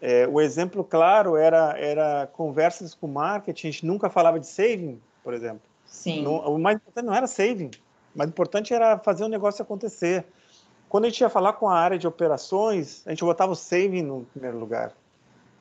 É, 0.00 0.26
o 0.26 0.40
exemplo 0.40 0.82
claro 0.82 1.36
era, 1.36 1.78
era 1.78 2.26
conversas 2.32 2.94
com 2.94 3.06
marketing, 3.06 3.68
a 3.68 3.70
gente 3.70 3.86
nunca 3.86 4.08
falava 4.08 4.40
de 4.40 4.46
saving, 4.46 4.98
por 5.22 5.34
exemplo. 5.34 5.60
Sim. 5.84 6.22
Não, 6.22 6.38
o 6.38 6.58
mais 6.58 6.76
importante 6.76 7.04
não 7.04 7.14
era 7.14 7.26
saving, 7.26 7.70
o 8.14 8.18
mais 8.18 8.30
importante 8.30 8.72
era 8.72 8.98
fazer 8.98 9.24
o 9.24 9.28
negócio 9.28 9.62
acontecer. 9.62 10.24
Quando 10.88 11.04
a 11.04 11.08
gente 11.08 11.20
ia 11.20 11.28
falar 11.28 11.52
com 11.52 11.68
a 11.68 11.78
área 11.78 11.98
de 11.98 12.06
operações, 12.06 13.02
a 13.06 13.10
gente 13.10 13.22
botava 13.22 13.52
o 13.52 13.56
saving 13.56 14.02
no 14.02 14.24
primeiro 14.32 14.58
lugar. 14.58 14.92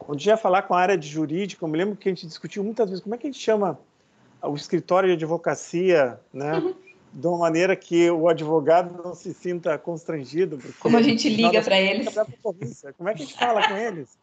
Um 0.08 0.15
dia 0.15 0.38
falar 0.38 0.63
com 0.63 0.74
a 0.74 0.79
área 0.79 0.98
de 0.98 1.08
jurídica, 1.08 1.63
eu 1.63 1.69
me 1.69 1.77
lembro 1.77 1.96
que 1.96 2.08
a 2.08 2.12
gente 2.12 2.25
discutiu 2.25 2.63
muitas 2.63 2.89
vezes 2.89 3.03
como 3.03 3.13
é 3.13 3.17
que 3.17 3.27
a 3.27 3.31
gente 3.31 3.41
chama 3.41 3.77
o 4.41 4.55
escritório 4.55 5.10
de 5.10 5.15
advocacia, 5.15 6.19
né? 6.34 6.58
Uhum. 6.58 6.74
De 7.12 7.27
uma 7.27 7.39
maneira 7.39 7.75
que 7.75 8.10
o 8.10 8.29
advogado 8.29 9.03
não 9.03 9.13
se 9.13 9.34
sinta 9.34 9.77
constrangido. 9.77 10.60
Como 10.79 10.96
a 10.96 11.01
gente 11.01 11.27
liga 11.27 11.62
para 11.62 11.79
eles. 11.79 12.13
Como 12.98 13.10
é 13.10 13.13
que 13.13 13.24
a 13.24 13.25
gente 13.25 13.38
fala 13.38 13.67
com 13.67 13.75
eles? 13.75 14.17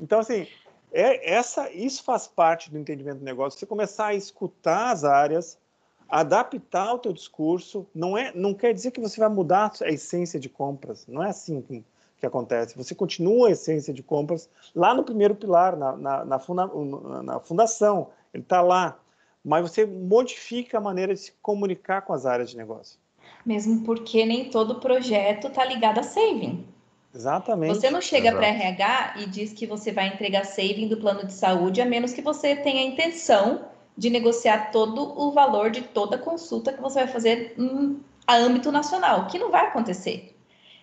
Então, 0.00 0.20
assim, 0.20 0.46
é, 0.92 1.34
essa, 1.34 1.70
isso 1.70 2.02
faz 2.02 2.26
parte 2.26 2.70
do 2.70 2.78
entendimento 2.78 3.18
do 3.18 3.24
negócio. 3.24 3.58
Você 3.58 3.66
começar 3.66 4.06
a 4.06 4.14
escutar 4.14 4.90
as 4.90 5.04
áreas, 5.04 5.58
adaptar 6.08 6.94
o 6.94 6.98
teu 6.98 7.12
discurso, 7.12 7.86
não, 7.94 8.16
é, 8.16 8.32
não 8.34 8.54
quer 8.54 8.72
dizer 8.72 8.90
que 8.90 9.00
você 9.00 9.20
vai 9.20 9.28
mudar 9.28 9.72
a 9.82 9.88
essência 9.88 10.38
de 10.38 10.48
compras. 10.48 11.06
Não 11.06 11.22
é 11.22 11.30
assim 11.30 11.60
que 11.60 11.84
que 12.18 12.26
acontece. 12.26 12.76
Você 12.76 12.94
continua 12.94 13.48
a 13.48 13.50
essência 13.52 13.92
de 13.92 14.02
compras 14.02 14.48
lá 14.74 14.94
no 14.94 15.04
primeiro 15.04 15.34
pilar, 15.34 15.76
na, 15.76 15.96
na, 15.96 16.24
na, 16.24 16.38
funda, 16.38 16.66
na 17.22 17.40
fundação, 17.40 18.08
ele 18.32 18.42
está 18.42 18.60
lá, 18.60 18.98
mas 19.44 19.62
você 19.62 19.84
modifica 19.84 20.78
a 20.78 20.80
maneira 20.80 21.14
de 21.14 21.20
se 21.20 21.32
comunicar 21.42 22.02
com 22.02 22.12
as 22.12 22.26
áreas 22.26 22.50
de 22.50 22.56
negócio. 22.56 22.98
Mesmo 23.44 23.84
porque 23.84 24.24
nem 24.24 24.50
todo 24.50 24.80
projeto 24.80 25.48
está 25.48 25.64
ligado 25.64 25.98
a 25.98 26.02
saving. 26.02 26.66
Exatamente. 27.16 27.74
Você 27.74 27.90
não 27.90 28.02
chega 28.02 28.30
para 28.30 28.46
RH 28.46 29.14
e 29.20 29.26
diz 29.26 29.54
que 29.54 29.66
você 29.66 29.90
vai 29.90 30.08
entregar 30.08 30.44
saving 30.44 30.86
do 30.86 30.98
plano 30.98 31.24
de 31.24 31.32
saúde, 31.32 31.80
a 31.80 31.86
menos 31.86 32.12
que 32.12 32.20
você 32.20 32.54
tenha 32.54 32.82
a 32.82 32.84
intenção 32.84 33.64
de 33.96 34.10
negociar 34.10 34.70
todo 34.70 35.18
o 35.18 35.32
valor 35.32 35.70
de 35.70 35.80
toda 35.80 36.18
consulta 36.18 36.74
que 36.74 36.82
você 36.82 37.00
vai 37.00 37.08
fazer 37.08 37.54
em, 37.56 37.98
a 38.26 38.36
âmbito 38.36 38.70
nacional, 38.70 39.26
que 39.28 39.38
não 39.38 39.50
vai 39.50 39.66
acontecer. 39.66 40.36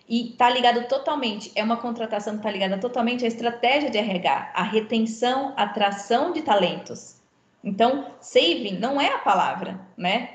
E 0.08 0.30
está 0.30 0.50
ligado 0.50 0.88
totalmente, 0.88 1.52
é 1.54 1.62
uma 1.62 1.76
contratação 1.76 2.34
que 2.34 2.40
está 2.40 2.50
ligada 2.50 2.78
totalmente 2.78 3.24
à 3.24 3.28
estratégia 3.28 3.88
de 3.88 3.96
RH, 3.96 4.50
à 4.54 4.62
retenção, 4.64 5.54
atração 5.56 6.32
de 6.32 6.42
talentos. 6.42 7.16
Então, 7.62 8.06
saving 8.20 8.78
não 8.78 9.00
é 9.00 9.14
a 9.14 9.18
palavra, 9.18 9.80
né? 9.96 10.30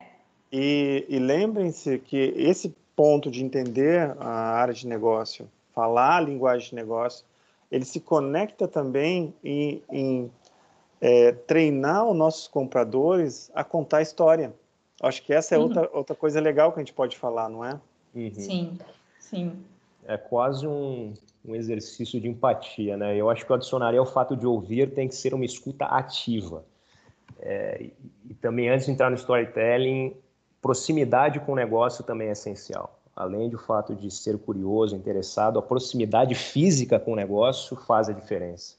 E, 0.52 1.06
e 1.10 1.20
lembrem-se 1.20 2.00
que 2.00 2.34
esse 2.38 2.74
ponto 2.96 3.30
de 3.30 3.44
entender 3.44 4.16
a 4.18 4.30
área 4.30 4.74
de 4.74 4.88
negócio, 4.88 5.48
falar 5.80 6.18
a 6.18 6.20
linguagem 6.20 6.72
de 6.72 6.76
negócio, 6.76 7.26
ele 7.72 7.86
se 7.86 8.02
conecta 8.02 8.68
também 8.68 9.34
em, 9.42 9.82
em 9.90 10.32
é, 11.00 11.32
treinar 11.32 12.06
os 12.06 12.18
nossos 12.18 12.50
compradores 12.50 13.50
a 13.56 13.64
contar 13.64 14.00
a 14.00 14.02
história. 14.02 14.54
Acho 15.02 15.24
que 15.24 15.34
essa 15.34 15.56
é 15.56 15.58
outra, 15.58 15.90
outra 15.94 16.14
coisa 16.14 16.42
legal 16.42 16.74
que 16.74 16.80
a 16.80 16.84
gente 16.84 16.92
pode 16.92 17.18
falar, 17.18 17.48
não 17.48 17.64
é? 17.64 17.80
Uhum. 18.14 18.34
Sim, 18.34 18.78
sim. 19.22 19.54
É 20.06 20.18
quase 20.18 20.68
um, 20.68 21.14
um 21.46 21.56
exercício 21.56 22.20
de 22.20 22.28
empatia, 22.28 22.98
né? 22.98 23.16
Eu 23.16 23.30
acho 23.30 23.46
que 23.46 23.52
eu 23.52 23.56
adicionaria 23.56 24.02
o 24.02 24.06
fato 24.06 24.36
de 24.36 24.46
ouvir 24.46 24.94
tem 24.94 25.08
que 25.08 25.16
ser 25.16 25.34
uma 25.34 25.46
escuta 25.46 25.86
ativa. 25.86 26.66
É, 27.40 27.84
e, 27.84 27.94
e 28.32 28.34
também, 28.34 28.68
antes 28.68 28.88
de 28.88 28.92
entrar 28.92 29.10
no 29.10 29.16
storytelling, 29.16 30.18
proximidade 30.62 31.40
com 31.40 31.54
o 31.54 31.56
negócio 31.56 32.04
também 32.04 32.28
é 32.28 32.32
essencial. 32.32 32.99
Além 33.20 33.50
do 33.50 33.58
fato 33.58 33.94
de 33.94 34.10
ser 34.10 34.38
curioso, 34.38 34.96
interessado, 34.96 35.60
a 35.60 35.62
proximidade 35.62 36.34
física 36.36 36.98
com 36.98 37.12
o 37.12 37.16
negócio 37.18 37.76
faz 37.76 38.08
a 38.08 38.14
diferença. 38.14 38.78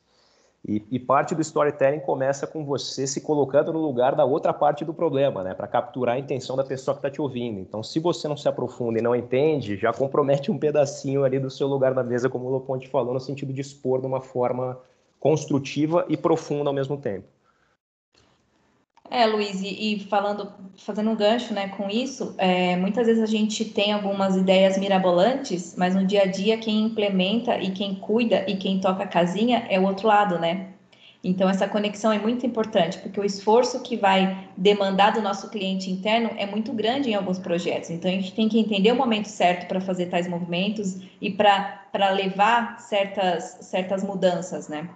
E, 0.67 0.83
e, 0.91 0.99
parte 0.99 1.35
do 1.35 1.43
storytelling 1.43 2.01
começa 2.01 2.47
com 2.47 2.65
você 2.65 3.07
se 3.07 3.21
colocando 3.21 3.71
no 3.71 3.81
lugar 3.81 4.15
da 4.15 4.25
outra 4.25 4.55
parte 4.55 4.83
do 4.83 4.95
problema, 4.95 5.45
né? 5.45 5.53
Para 5.53 5.67
capturar 5.67 6.17
a 6.17 6.19
intenção 6.19 6.57
da 6.57 6.65
pessoa 6.65 6.95
que 6.95 7.01
está 7.01 7.11
te 7.11 7.21
ouvindo. 7.21 7.61
Então, 7.61 7.83
se 7.83 8.01
você 8.01 8.27
não 8.27 8.37
se 8.37 8.49
aprofunda 8.49 8.99
e 8.99 9.03
não 9.03 9.15
entende, 9.15 9.77
já 9.77 9.93
compromete 9.93 10.51
um 10.51 10.59
pedacinho 10.59 11.23
ali 11.23 11.39
do 11.39 11.51
seu 11.51 11.67
lugar 11.67 11.95
na 11.95 12.03
mesa, 12.03 12.31
como 12.31 12.47
o 12.47 12.51
Loponte 12.51 12.89
falou, 12.89 13.13
no 13.13 13.21
sentido 13.21 13.53
de 13.53 13.61
expor 13.61 14.01
de 14.01 14.07
uma 14.07 14.23
forma 14.23 14.79
construtiva 15.19 16.07
e 16.09 16.17
profunda 16.17 16.71
ao 16.71 16.75
mesmo 16.75 16.97
tempo. 16.97 17.27
É, 19.11 19.27
Luiz, 19.27 19.61
e, 19.61 19.95
e, 19.95 20.01
falando, 20.05 20.53
fazendo 20.77 21.11
um 21.11 21.17
gancho 21.17 21.53
né, 21.53 21.67
com 21.69 21.91
isso, 21.91 22.33
é, 22.39 22.77
muitas 22.77 23.09
vezes 23.09 23.21
a 23.21 23.27
gente 23.27 23.65
tem 23.65 23.93
algumas 23.93 24.37
ideias 24.37 24.79
mirabolantes, 24.79 25.75
mas 25.77 25.97
no 25.97 26.07
dia 26.07 26.23
a 26.23 26.27
dia 26.27 26.57
quem 26.59 26.85
implementa 26.85 27.59
e 27.59 27.73
quem 27.73 27.97
cuida 27.97 28.45
e 28.49 28.57
quem 28.57 28.81
toca 28.81 29.03
a 29.03 29.09
casinha 29.09 29.67
é 29.69 29.81
o 29.81 29.83
outro 29.83 30.07
lado, 30.07 30.39
né? 30.39 30.69
Então 31.25 31.51
essa 31.51 31.69
conexão 31.69 32.13
é 32.13 32.19
muito 32.21 32.47
importante, 32.47 32.99
porque 32.99 33.21
o 33.21 33.25
esforço 33.25 33.83
que 33.83 33.97
vai 33.97 34.49
demandar 34.57 35.11
do 35.11 35.21
nosso 35.21 35.51
cliente 35.51 35.91
interno 35.91 36.31
é 36.37 36.47
muito 36.47 36.73
grande 36.73 37.11
em 37.11 37.15
alguns 37.15 37.39
projetos. 37.39 37.91
Então 37.91 38.09
a 38.09 38.15
gente 38.15 38.33
tem 38.33 38.49
que 38.49 38.61
entender 38.61 38.93
o 38.93 38.97
momento 38.97 39.27
certo 39.27 39.67
para 39.67 39.81
fazer 39.81 40.07
tais 40.07 40.29
movimentos 40.29 41.01
e 41.21 41.31
para 41.31 42.11
levar 42.15 42.79
certas, 42.79 43.59
certas 43.63 44.05
mudanças, 44.05 44.69
né? 44.69 44.89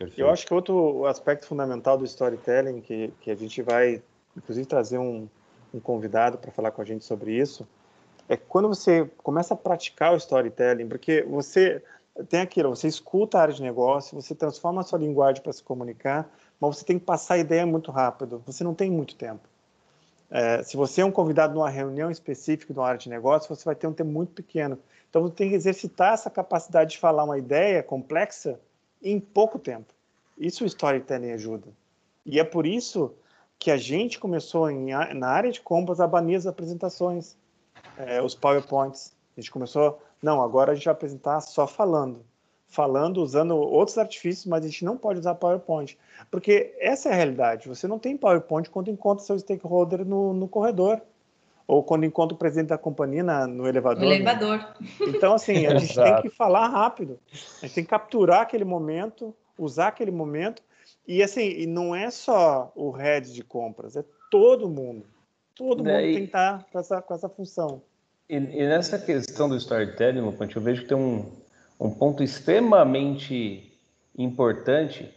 Perfeito. 0.00 0.18
Eu 0.18 0.30
acho 0.30 0.46
que 0.46 0.54
outro 0.54 1.04
aspecto 1.04 1.46
fundamental 1.46 1.98
do 1.98 2.06
storytelling, 2.06 2.80
que, 2.80 3.12
que 3.20 3.30
a 3.30 3.34
gente 3.34 3.60
vai, 3.60 4.02
inclusive, 4.34 4.66
trazer 4.66 4.96
um, 4.96 5.28
um 5.74 5.78
convidado 5.78 6.38
para 6.38 6.50
falar 6.50 6.70
com 6.70 6.80
a 6.80 6.84
gente 6.86 7.04
sobre 7.04 7.34
isso, 7.34 7.68
é 8.26 8.34
quando 8.34 8.66
você 8.66 9.10
começa 9.18 9.52
a 9.52 9.56
praticar 9.58 10.14
o 10.14 10.16
storytelling, 10.16 10.88
porque 10.88 11.22
você 11.28 11.82
tem 12.30 12.40
aquilo, 12.40 12.70
você 12.70 12.88
escuta 12.88 13.36
a 13.36 13.42
área 13.42 13.52
de 13.52 13.60
negócio, 13.60 14.18
você 14.18 14.34
transforma 14.34 14.80
a 14.80 14.84
sua 14.84 14.98
linguagem 14.98 15.42
para 15.42 15.52
se 15.52 15.62
comunicar, 15.62 16.26
mas 16.58 16.78
você 16.78 16.84
tem 16.86 16.98
que 16.98 17.04
passar 17.04 17.34
a 17.34 17.38
ideia 17.38 17.66
muito 17.66 17.90
rápido, 17.90 18.42
você 18.46 18.64
não 18.64 18.74
tem 18.74 18.90
muito 18.90 19.14
tempo. 19.16 19.46
É, 20.30 20.62
se 20.62 20.78
você 20.78 21.02
é 21.02 21.04
um 21.04 21.12
convidado 21.12 21.52
numa 21.52 21.68
reunião 21.68 22.10
específica 22.10 22.72
de 22.72 22.78
uma 22.78 22.88
área 22.88 22.98
de 22.98 23.10
negócio, 23.10 23.54
você 23.54 23.66
vai 23.66 23.74
ter 23.74 23.86
um 23.86 23.92
tempo 23.92 24.10
muito 24.10 24.32
pequeno. 24.32 24.78
Então, 25.10 25.20
você 25.20 25.34
tem 25.34 25.50
que 25.50 25.56
exercitar 25.56 26.14
essa 26.14 26.30
capacidade 26.30 26.92
de 26.92 26.98
falar 26.98 27.24
uma 27.24 27.36
ideia 27.36 27.82
complexa 27.82 28.58
em 29.02 29.18
pouco 29.18 29.58
tempo. 29.58 29.92
Isso 30.38 30.64
o 30.64 30.66
storytelling 30.66 31.32
ajuda. 31.32 31.68
E 32.24 32.38
é 32.38 32.44
por 32.44 32.66
isso 32.66 33.14
que 33.58 33.70
a 33.70 33.76
gente 33.76 34.18
começou 34.18 34.70
em, 34.70 34.90
na 35.14 35.28
área 35.28 35.52
de 35.52 35.60
compras 35.60 36.00
a 36.00 36.06
banir 36.06 36.36
as 36.36 36.46
apresentações, 36.46 37.36
é, 37.98 38.22
os 38.22 38.34
PowerPoints. 38.34 39.12
A 39.36 39.40
gente 39.40 39.50
começou, 39.50 40.00
não, 40.22 40.42
agora 40.42 40.72
a 40.72 40.74
gente 40.74 40.84
vai 40.84 40.92
apresentar 40.92 41.40
só 41.40 41.66
falando. 41.66 42.24
Falando, 42.66 43.20
usando 43.20 43.56
outros 43.56 43.98
artifícios, 43.98 44.46
mas 44.46 44.64
a 44.64 44.68
gente 44.68 44.84
não 44.84 44.96
pode 44.96 45.18
usar 45.18 45.34
PowerPoint. 45.34 45.98
Porque 46.30 46.74
essa 46.78 47.08
é 47.08 47.12
a 47.12 47.16
realidade. 47.16 47.68
Você 47.68 47.88
não 47.88 47.98
tem 47.98 48.16
PowerPoint 48.16 48.70
quando 48.70 48.90
encontra 48.90 49.24
seu 49.24 49.38
stakeholder 49.38 50.06
no, 50.06 50.32
no 50.32 50.48
corredor 50.48 51.02
ou 51.70 51.84
quando 51.84 52.04
encontra 52.04 52.34
o 52.34 52.36
presidente 52.36 52.70
da 52.70 52.76
companhia 52.76 53.22
na, 53.22 53.46
no 53.46 53.64
elevador. 53.64 54.02
No 54.02 54.08
né? 54.08 54.16
elevador. 54.16 54.74
Então, 55.00 55.34
assim, 55.34 55.66
a 55.66 55.78
gente 55.78 55.94
tem 55.94 56.22
que 56.22 56.28
falar 56.28 56.66
rápido. 56.66 57.16
A 57.32 57.66
gente 57.66 57.74
tem 57.76 57.84
que 57.84 57.90
capturar 57.90 58.40
aquele 58.40 58.64
momento, 58.64 59.32
usar 59.56 59.86
aquele 59.86 60.10
momento. 60.10 60.64
E, 61.06 61.22
assim, 61.22 61.48
e 61.48 61.66
não 61.66 61.94
é 61.94 62.10
só 62.10 62.72
o 62.74 62.90
head 62.90 63.32
de 63.32 63.44
compras, 63.44 63.96
é 63.96 64.04
todo 64.32 64.68
mundo. 64.68 65.06
Todo 65.54 65.84
mundo 65.84 65.96
tem 65.96 66.14
que 66.16 66.24
estar 66.24 66.66
com 66.72 66.78
essa, 66.80 67.00
com 67.00 67.14
essa 67.14 67.28
função. 67.28 67.80
E, 68.28 68.34
e 68.34 68.66
nessa 68.66 68.98
questão 68.98 69.48
do 69.48 69.54
storytelling, 69.56 70.22
Lupante, 70.22 70.56
eu 70.56 70.62
vejo 70.62 70.82
que 70.82 70.88
tem 70.88 70.96
um, 70.96 71.30
um 71.78 71.90
ponto 71.90 72.20
extremamente 72.20 73.78
importante 74.18 75.08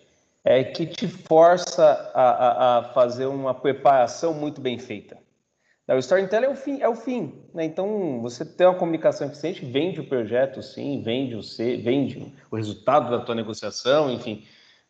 é 0.45 0.63
que 0.63 0.85
te 0.85 1.07
força 1.07 2.11
a, 2.13 2.21
a, 2.21 2.77
a 2.77 2.83
fazer 2.93 3.25
uma 3.25 3.55
preparação 3.55 4.35
muito 4.35 4.61
bem 4.61 4.77
feita. 4.77 5.22
O 5.87 5.97
storytelling 5.97 6.45
é 6.45 6.49
o 6.49 6.55
fim, 6.55 6.81
é 6.81 6.87
o 6.87 6.95
fim 6.95 7.43
né? 7.53 7.65
Então, 7.65 8.21
você 8.21 8.45
tem 8.45 8.65
uma 8.65 8.75
comunicação 8.75 9.27
eficiente, 9.27 9.65
vende 9.65 9.99
o 9.99 10.07
projeto, 10.07 10.61
sim, 10.61 11.01
vende 11.03 11.35
o, 11.35 11.41
vende 11.81 12.33
o 12.49 12.55
resultado 12.55 13.11
da 13.11 13.23
tua 13.23 13.35
negociação, 13.35 14.09
enfim. 14.09 14.45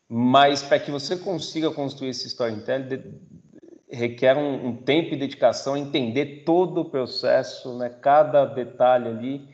Mas 0.08 0.62
para 0.62 0.78
que 0.78 0.90
você 0.90 1.16
consiga 1.16 1.70
construir 1.70 2.10
esse 2.10 2.28
storytelling, 2.28 3.02
requer 3.90 4.36
um, 4.36 4.68
um, 4.68 4.76
tempo 4.76 5.14
e 5.14 5.18
dedicação, 5.18 5.76
entender 5.76 6.44
todo 6.44 6.82
o 6.82 6.84
processo, 6.84 7.76
né? 7.76 7.88
cada 7.88 8.44
detalhe 8.44 9.08
ali, 9.08 9.48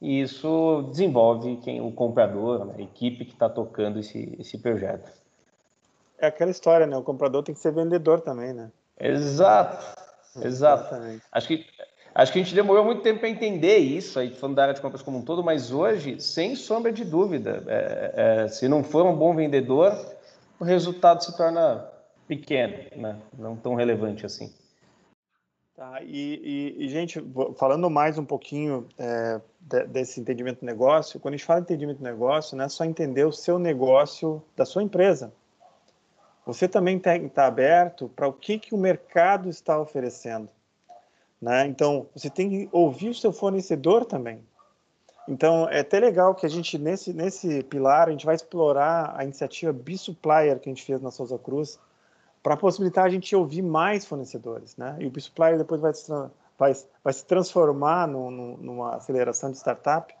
e 0.00 0.20
isso 0.20 0.88
desenvolve 0.90 1.56
quem, 1.56 1.80
o 1.80 1.90
comprador, 1.90 2.66
né? 2.66 2.74
a 2.78 2.82
equipe 2.82 3.24
que 3.24 3.32
está 3.32 3.48
tocando 3.48 3.98
esse, 3.98 4.36
esse 4.38 4.58
projeto. 4.58 5.10
É 6.18 6.28
aquela 6.28 6.50
história, 6.50 6.86
né? 6.86 6.96
O 6.96 7.02
comprador 7.02 7.42
tem 7.42 7.54
que 7.54 7.60
ser 7.60 7.72
vendedor 7.72 8.20
também, 8.20 8.52
né? 8.52 8.70
Exato. 8.98 10.03
Exato. 10.42 10.94
Acho 11.30 11.48
que, 11.48 11.66
acho 12.14 12.32
que 12.32 12.38
a 12.38 12.42
gente 12.42 12.54
demorou 12.54 12.84
muito 12.84 13.02
tempo 13.02 13.20
para 13.20 13.28
entender 13.28 13.78
isso, 13.78 14.18
aí 14.18 14.34
falando 14.34 14.56
da 14.56 14.62
área 14.62 14.74
de 14.74 14.80
compras 14.80 15.02
como 15.02 15.18
um 15.18 15.22
todo, 15.22 15.42
mas 15.42 15.70
hoje, 15.70 16.20
sem 16.20 16.56
sombra 16.56 16.92
de 16.92 17.04
dúvida, 17.04 17.62
é, 17.66 18.44
é, 18.44 18.48
se 18.48 18.68
não 18.68 18.82
for 18.82 19.06
um 19.06 19.16
bom 19.16 19.34
vendedor, 19.34 19.94
o 20.58 20.64
resultado 20.64 21.22
se 21.22 21.36
torna 21.36 21.88
pequeno, 22.26 22.74
né? 22.96 23.18
não 23.36 23.56
tão 23.56 23.74
relevante 23.74 24.24
assim. 24.24 24.52
Tá, 25.76 26.00
e, 26.04 26.74
e, 26.78 26.84
e 26.84 26.88
gente, 26.88 27.20
falando 27.58 27.90
mais 27.90 28.16
um 28.16 28.24
pouquinho 28.24 28.86
é, 28.96 29.40
desse 29.88 30.20
entendimento 30.20 30.60
do 30.60 30.66
negócio, 30.66 31.18
quando 31.18 31.34
a 31.34 31.36
gente 31.36 31.46
fala 31.46 31.60
de 31.60 31.64
entendimento 31.64 31.98
do 31.98 32.04
negócio, 32.04 32.56
não 32.56 32.64
é 32.64 32.68
só 32.68 32.84
entender 32.84 33.24
o 33.24 33.32
seu 33.32 33.58
negócio 33.58 34.40
da 34.56 34.64
sua 34.64 34.84
empresa, 34.84 35.32
você 36.44 36.68
também 36.68 36.96
estar 36.96 37.46
aberto 37.46 38.08
para 38.08 38.28
o 38.28 38.32
que, 38.32 38.58
que 38.58 38.74
o 38.74 38.78
mercado 38.78 39.48
está 39.48 39.78
oferecendo. 39.78 40.48
Né? 41.40 41.66
Então, 41.66 42.06
você 42.14 42.30
tem 42.30 42.48
que 42.48 42.68
ouvir 42.72 43.10
o 43.10 43.14
seu 43.14 43.32
fornecedor 43.32 44.04
também. 44.04 44.42
Então, 45.26 45.68
é 45.70 45.80
até 45.80 45.98
legal 45.98 46.34
que 46.34 46.44
a 46.44 46.48
gente, 46.48 46.78
nesse, 46.78 47.12
nesse 47.12 47.62
pilar, 47.64 48.08
a 48.08 48.10
gente 48.10 48.26
vai 48.26 48.34
explorar 48.34 49.14
a 49.16 49.24
iniciativa 49.24 49.72
B-Supplier 49.72 50.58
que 50.58 50.68
a 50.68 50.72
gente 50.72 50.84
fez 50.84 51.00
na 51.00 51.10
Souza 51.10 51.38
Cruz, 51.38 51.78
para 52.42 52.58
possibilitar 52.58 53.06
a 53.06 53.08
gente 53.08 53.34
ouvir 53.34 53.62
mais 53.62 54.04
fornecedores. 54.04 54.76
Né? 54.76 54.96
E 55.00 55.06
o 55.06 55.10
B-Supplier 55.10 55.56
depois 55.56 55.80
vai 55.80 55.94
se, 55.94 56.10
vai, 56.58 56.72
vai 57.02 57.12
se 57.12 57.24
transformar 57.24 58.06
no, 58.06 58.30
no, 58.30 58.56
numa 58.58 58.96
aceleração 58.96 59.50
de 59.50 59.56
startup, 59.56 60.14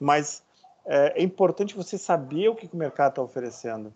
mas 0.00 0.42
é, 0.86 1.20
é 1.20 1.22
importante 1.22 1.76
você 1.76 1.98
saber 1.98 2.48
o 2.48 2.54
que, 2.54 2.66
que 2.66 2.74
o 2.74 2.78
mercado 2.78 3.10
está 3.10 3.22
oferecendo. 3.22 3.92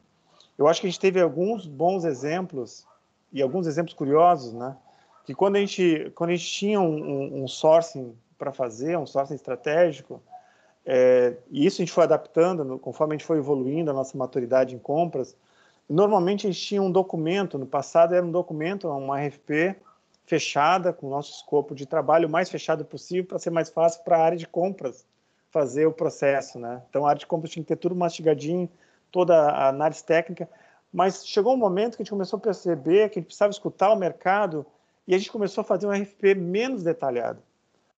Eu 0.60 0.68
acho 0.68 0.82
que 0.82 0.86
a 0.86 0.90
gente 0.90 1.00
teve 1.00 1.18
alguns 1.18 1.66
bons 1.66 2.04
exemplos 2.04 2.86
e 3.32 3.40
alguns 3.40 3.66
exemplos 3.66 3.94
curiosos, 3.94 4.52
né? 4.52 4.76
Que 5.24 5.34
quando 5.34 5.56
a 5.56 5.58
gente, 5.58 6.12
quando 6.14 6.30
a 6.30 6.34
gente 6.34 6.50
tinha 6.50 6.78
um, 6.78 7.42
um 7.42 7.48
sourcing 7.48 8.14
para 8.36 8.52
fazer, 8.52 8.98
um 8.98 9.06
sourcing 9.06 9.36
estratégico, 9.36 10.22
é, 10.84 11.34
e 11.50 11.64
isso 11.64 11.80
a 11.80 11.82
gente 11.82 11.94
foi 11.94 12.04
adaptando 12.04 12.78
conforme 12.78 13.14
a 13.14 13.16
gente 13.16 13.26
foi 13.26 13.38
evoluindo 13.38 13.90
a 13.90 13.94
nossa 13.94 14.18
maturidade 14.18 14.74
em 14.74 14.78
compras. 14.78 15.34
Normalmente 15.88 16.46
a 16.46 16.52
gente 16.52 16.62
tinha 16.62 16.82
um 16.82 16.92
documento, 16.92 17.56
no 17.56 17.64
passado 17.64 18.14
era 18.14 18.24
um 18.24 18.30
documento, 18.30 18.86
uma 18.86 19.18
RFP 19.18 19.76
fechada, 20.26 20.92
com 20.92 21.06
o 21.06 21.10
nosso 21.10 21.32
escopo 21.36 21.74
de 21.74 21.86
trabalho 21.86 22.28
o 22.28 22.30
mais 22.30 22.50
fechado 22.50 22.84
possível, 22.84 23.24
para 23.24 23.38
ser 23.38 23.48
mais 23.48 23.70
fácil 23.70 24.04
para 24.04 24.18
a 24.18 24.22
área 24.22 24.36
de 24.36 24.46
compras 24.46 25.06
fazer 25.48 25.86
o 25.86 25.92
processo. 25.92 26.58
Né? 26.58 26.82
Então 26.90 27.06
a 27.06 27.08
área 27.08 27.20
de 27.20 27.26
compras 27.26 27.50
tinha 27.50 27.62
que 27.62 27.68
ter 27.68 27.76
tudo 27.76 27.94
mastigadinho, 27.94 28.68
toda 29.10 29.34
a 29.50 29.68
análise 29.68 30.04
técnica, 30.04 30.48
mas 30.92 31.26
chegou 31.26 31.54
um 31.54 31.56
momento 31.56 31.96
que 31.96 32.02
a 32.02 32.04
gente 32.04 32.10
começou 32.10 32.38
a 32.38 32.40
perceber 32.40 33.08
que 33.08 33.18
a 33.18 33.20
gente 33.20 33.26
precisava 33.26 33.50
escutar 33.50 33.92
o 33.92 33.96
mercado 33.96 34.66
e 35.06 35.14
a 35.14 35.18
gente 35.18 35.30
começou 35.30 35.62
a 35.62 35.64
fazer 35.64 35.86
um 35.86 35.90
RFP 35.90 36.34
menos 36.34 36.82
detalhado, 36.82 37.42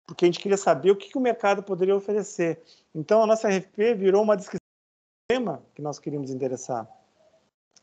porque 0.05 0.25
a 0.25 0.27
gente 0.27 0.39
queria 0.39 0.57
saber 0.57 0.91
o 0.91 0.95
que, 0.95 1.09
que 1.09 1.17
o 1.17 1.21
mercado 1.21 1.63
poderia 1.63 1.95
oferecer. 1.95 2.61
Então, 2.93 3.23
a 3.23 3.27
nossa 3.27 3.49
RFP 3.49 3.95
virou 3.95 4.21
uma 4.21 4.37
descrição 4.37 4.59
do 4.59 5.35
tema 5.35 5.63
que 5.75 5.81
nós 5.81 5.99
queríamos 5.99 6.29
endereçar. 6.29 6.87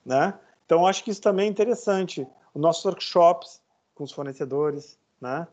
Né? 0.05 0.35
Então, 0.65 0.87
acho 0.87 1.03
que 1.05 1.11
isso 1.11 1.21
também 1.21 1.47
é 1.47 1.51
interessante. 1.51 2.27
Os 2.55 2.61
nossos 2.61 2.85
workshops 2.85 3.61
com 3.95 4.05
os 4.05 4.13
fornecedores, 4.13 4.99
né? 5.21 5.47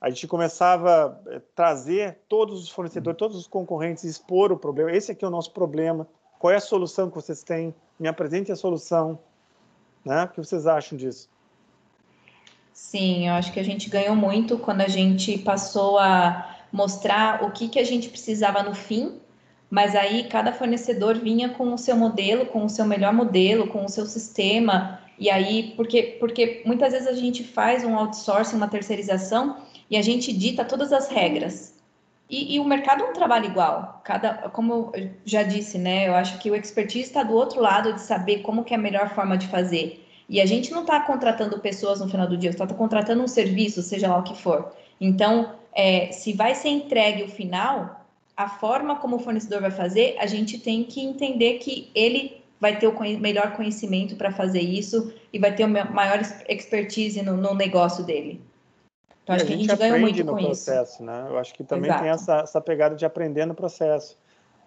a 0.00 0.10
gente 0.10 0.26
começava 0.26 1.20
a 1.26 1.40
trazer 1.54 2.18
todos 2.28 2.62
os 2.62 2.68
fornecedores, 2.68 3.18
todos 3.18 3.36
os 3.36 3.46
concorrentes, 3.46 4.04
expor 4.04 4.52
o 4.52 4.56
problema. 4.56 4.92
Esse 4.92 5.12
aqui 5.12 5.24
é 5.24 5.28
o 5.28 5.30
nosso 5.30 5.52
problema. 5.52 6.06
Qual 6.38 6.52
é 6.52 6.56
a 6.56 6.60
solução 6.60 7.08
que 7.08 7.16
vocês 7.16 7.42
têm? 7.42 7.74
Me 7.98 8.08
apresente 8.08 8.52
a 8.52 8.56
solução. 8.56 9.18
Né? 10.04 10.24
O 10.24 10.28
que 10.28 10.38
vocês 10.38 10.66
acham 10.66 10.96
disso? 10.96 11.28
Sim, 12.72 13.28
eu 13.28 13.34
acho 13.34 13.52
que 13.52 13.60
a 13.60 13.64
gente 13.64 13.88
ganhou 13.88 14.14
muito 14.14 14.58
quando 14.58 14.82
a 14.82 14.88
gente 14.88 15.38
passou 15.38 15.98
a 15.98 16.56
mostrar 16.70 17.42
o 17.42 17.50
que, 17.50 17.68
que 17.68 17.78
a 17.78 17.84
gente 17.84 18.08
precisava 18.08 18.62
no 18.62 18.74
fim, 18.74 19.18
mas 19.70 19.96
aí 19.96 20.28
cada 20.28 20.52
fornecedor 20.52 21.18
vinha 21.18 21.48
com 21.48 21.72
o 21.72 21.78
seu 21.78 21.96
modelo, 21.96 22.46
com 22.46 22.64
o 22.64 22.68
seu 22.68 22.84
melhor 22.84 23.14
modelo, 23.14 23.66
com 23.68 23.84
o 23.84 23.88
seu 23.88 24.04
sistema, 24.04 25.00
e 25.18 25.30
aí, 25.30 25.72
porque, 25.74 26.18
porque 26.20 26.62
muitas 26.66 26.92
vezes 26.92 27.08
a 27.08 27.14
gente 27.14 27.42
faz 27.42 27.82
um 27.82 27.96
outsourcing, 27.96 28.56
uma 28.56 28.68
terceirização, 28.68 29.56
e 29.90 29.96
a 29.96 30.02
gente 30.02 30.32
dita 30.32 30.64
todas 30.64 30.92
as 30.92 31.08
regras. 31.08 31.75
E, 32.28 32.56
e, 32.56 32.60
o 32.60 32.64
mercado 32.64 33.04
não 33.04 33.12
trabalha 33.12 33.46
igual. 33.46 34.00
Cada, 34.02 34.48
como 34.50 34.90
eu 34.94 35.10
já 35.24 35.44
disse, 35.44 35.78
né? 35.78 36.08
Eu 36.08 36.14
acho 36.14 36.38
que 36.38 36.50
o 36.50 36.56
expertise 36.56 37.04
está 37.04 37.22
do 37.22 37.34
outro 37.34 37.60
lado 37.60 37.92
de 37.92 38.00
saber 38.00 38.40
como 38.40 38.64
que 38.64 38.74
é 38.74 38.76
a 38.76 38.80
melhor 38.80 39.14
forma 39.14 39.38
de 39.38 39.46
fazer. 39.46 40.04
E 40.28 40.40
a 40.40 40.46
gente 40.46 40.72
não 40.72 40.80
está 40.80 41.00
contratando 41.00 41.60
pessoas 41.60 42.00
no 42.00 42.08
final 42.08 42.26
do 42.26 42.36
dia, 42.36 42.50
está 42.50 42.66
contratando 42.66 43.22
um 43.22 43.28
serviço, 43.28 43.80
seja 43.80 44.08
lá 44.08 44.18
o 44.18 44.24
que 44.24 44.36
for. 44.36 44.72
Então, 45.00 45.54
é, 45.72 46.10
se 46.10 46.32
vai 46.32 46.54
ser 46.54 46.70
entregue 46.70 47.22
o 47.22 47.28
final, 47.28 48.04
a 48.36 48.48
forma 48.48 48.96
como 48.96 49.16
o 49.16 49.18
fornecedor 49.20 49.60
vai 49.60 49.70
fazer, 49.70 50.16
a 50.18 50.26
gente 50.26 50.58
tem 50.58 50.82
que 50.82 51.00
entender 51.00 51.58
que 51.58 51.90
ele 51.94 52.42
vai 52.60 52.78
ter 52.78 52.88
o 52.88 53.20
melhor 53.20 53.52
conhecimento 53.52 54.16
para 54.16 54.32
fazer 54.32 54.60
isso 54.60 55.12
e 55.32 55.38
vai 55.38 55.54
ter 55.54 55.64
o 55.64 55.68
maior 55.68 56.20
expertise 56.48 57.22
no, 57.22 57.36
no 57.36 57.54
negócio 57.54 58.02
dele. 58.04 58.40
Então, 59.26 59.34
acho 59.34 59.44
a 59.44 59.46
que 59.48 59.54
a 59.54 59.56
gente, 59.56 59.68
gente 59.68 59.78
ganhou 59.78 59.98
muito 59.98 60.22
no 60.24 60.36
com 60.36 60.44
processo, 60.44 60.92
isso. 60.94 61.02
Né? 61.02 61.26
Eu 61.28 61.36
acho 61.36 61.52
que 61.52 61.64
também 61.64 61.90
Exato. 61.90 62.02
tem 62.04 62.12
essa, 62.12 62.36
essa 62.36 62.60
pegada 62.60 62.94
de 62.94 63.04
aprender 63.04 63.44
no 63.44 63.56
processo. 63.56 64.16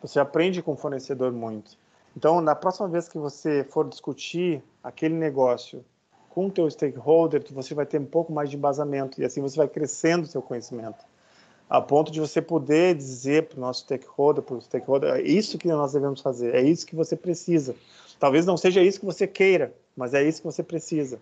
Você 0.02 0.20
aprende 0.20 0.62
com 0.62 0.74
o 0.74 0.76
fornecedor 0.76 1.32
muito. 1.32 1.78
Então, 2.16 2.42
na 2.42 2.54
próxima 2.54 2.90
vez 2.90 3.08
que 3.08 3.18
você 3.18 3.64
for 3.64 3.88
discutir 3.88 4.62
aquele 4.84 5.16
negócio 5.16 5.86
com 6.30 6.48
o 6.48 6.52
teu 6.52 6.70
stakeholder, 6.70 7.42
você 7.52 7.74
vai 7.74 7.86
ter 7.86 8.02
um 8.02 8.06
pouco 8.06 8.34
mais 8.34 8.50
de 8.50 8.58
embasamento 8.58 9.22
e 9.22 9.24
assim 9.24 9.42
você 9.42 9.56
vai 9.56 9.68
crescendo 9.70 10.26
o 10.26 10.28
seu 10.28 10.42
conhecimento. 10.42 11.06
A 11.70 11.80
ponto 11.80 12.12
de 12.12 12.20
você 12.20 12.42
poder 12.42 12.96
dizer 12.96 13.48
para 13.48 13.58
o 13.58 13.62
nosso 13.62 13.82
stakeholder, 13.84 14.44
para 14.44 14.56
o 14.58 14.62
stakeholder, 14.62 15.14
é 15.14 15.22
isso 15.22 15.58
que 15.58 15.70
nós 15.70 15.94
devemos 15.94 16.20
fazer, 16.20 16.54
é 16.54 16.62
isso 16.62 16.86
que 16.86 16.96
você 16.98 17.16
precisa. 17.16 17.76
Talvez 18.20 18.46
não 18.46 18.58
seja 18.58 18.82
isso 18.82 19.00
que 19.00 19.06
você 19.06 19.26
queira, 19.26 19.74
mas 19.96 20.14
é 20.14 20.22
isso 20.22 20.42
que 20.42 20.48
você 20.48 20.64
precisa. 20.64 21.18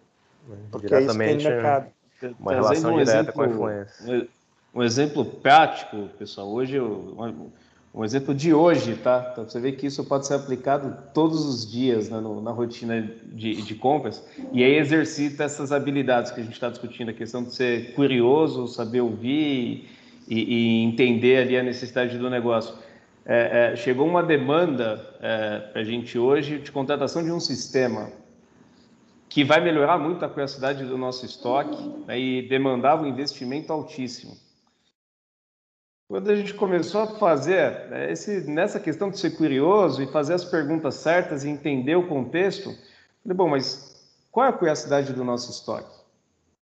Porque 0.71 0.91
é 0.91 1.01
isso 1.01 1.11
que 1.11 1.17
tem 1.19 1.37
no 1.37 1.43
mercado. 1.43 1.91
Uma 2.39 2.53
relação 2.53 2.95
um 2.95 2.97
direta 2.97 3.11
exemplo, 3.11 3.33
com 3.33 3.41
a 3.41 3.47
influência. 3.47 4.27
Um 4.73 4.83
exemplo 4.83 5.25
prático, 5.25 6.09
pessoal. 6.17 6.49
Hoje, 6.49 6.75
eu, 6.75 7.15
um 7.97 8.05
exemplo 8.05 8.33
de 8.35 8.53
hoje, 8.53 8.95
tá? 8.95 9.29
Então, 9.31 9.43
você 9.43 9.59
vê 9.59 9.71
que 9.71 9.87
isso 9.87 10.03
pode 10.03 10.27
ser 10.27 10.35
aplicado 10.35 10.95
todos 11.15 11.43
os 11.45 11.69
dias 11.69 12.09
né, 12.09 12.19
no, 12.19 12.39
na 12.41 12.51
rotina 12.51 13.01
de, 13.25 13.61
de, 13.61 13.73
compras. 13.73 14.23
E 14.53 14.63
aí 14.63 14.77
exercita 14.77 15.43
essas 15.43 15.71
habilidades 15.71 16.31
que 16.31 16.39
a 16.39 16.43
gente 16.43 16.53
está 16.53 16.69
discutindo, 16.69 17.09
a 17.09 17.13
questão 17.13 17.43
de 17.43 17.55
ser 17.55 17.95
curioso, 17.95 18.67
saber 18.67 19.01
ouvir 19.01 19.89
e, 20.27 20.35
e 20.35 20.83
entender 20.83 21.37
ali 21.37 21.57
a 21.57 21.63
necessidade 21.63 22.19
do 22.19 22.29
negócio. 22.29 22.75
É, 23.25 23.71
é, 23.71 23.75
chegou 23.75 24.07
uma 24.07 24.21
demanda 24.21 25.03
é, 25.19 25.59
para 25.71 25.81
a 25.81 25.83
gente 25.83 26.19
hoje 26.19 26.59
de 26.59 26.71
contratação 26.71 27.23
de 27.23 27.31
um 27.31 27.39
sistema 27.39 28.11
que 29.29 29.43
vai 29.43 29.61
melhorar 29.61 29.97
muito 29.97 30.23
a 30.23 30.29
curiosidade 30.29 30.85
do 30.85 30.97
nosso 30.97 31.25
estoque 31.25 31.77
né, 32.05 32.19
e 32.19 32.47
demandava 32.47 33.03
um 33.03 33.07
investimento 33.07 33.71
altíssimo. 33.71 34.37
Quando 36.09 36.29
a 36.29 36.35
gente 36.35 36.53
começou 36.53 37.01
a 37.01 37.07
fazer 37.07 37.89
né, 37.89 38.11
esse, 38.11 38.49
nessa 38.49 38.79
questão 38.79 39.09
de 39.09 39.19
ser 39.19 39.31
curioso 39.31 40.01
e 40.01 40.07
fazer 40.07 40.35
as 40.35 40.45
perguntas 40.45 40.95
certas 40.95 41.43
e 41.43 41.49
entender 41.49 41.95
o 41.95 42.07
contexto, 42.07 42.69
falei, 43.21 43.35
bom, 43.35 43.49
mas 43.49 43.97
qual 44.31 44.45
é 44.45 44.49
a 44.49 44.53
curiosidade 44.53 45.11
do 45.11 45.23
nosso 45.25 45.51
estoque? 45.51 45.97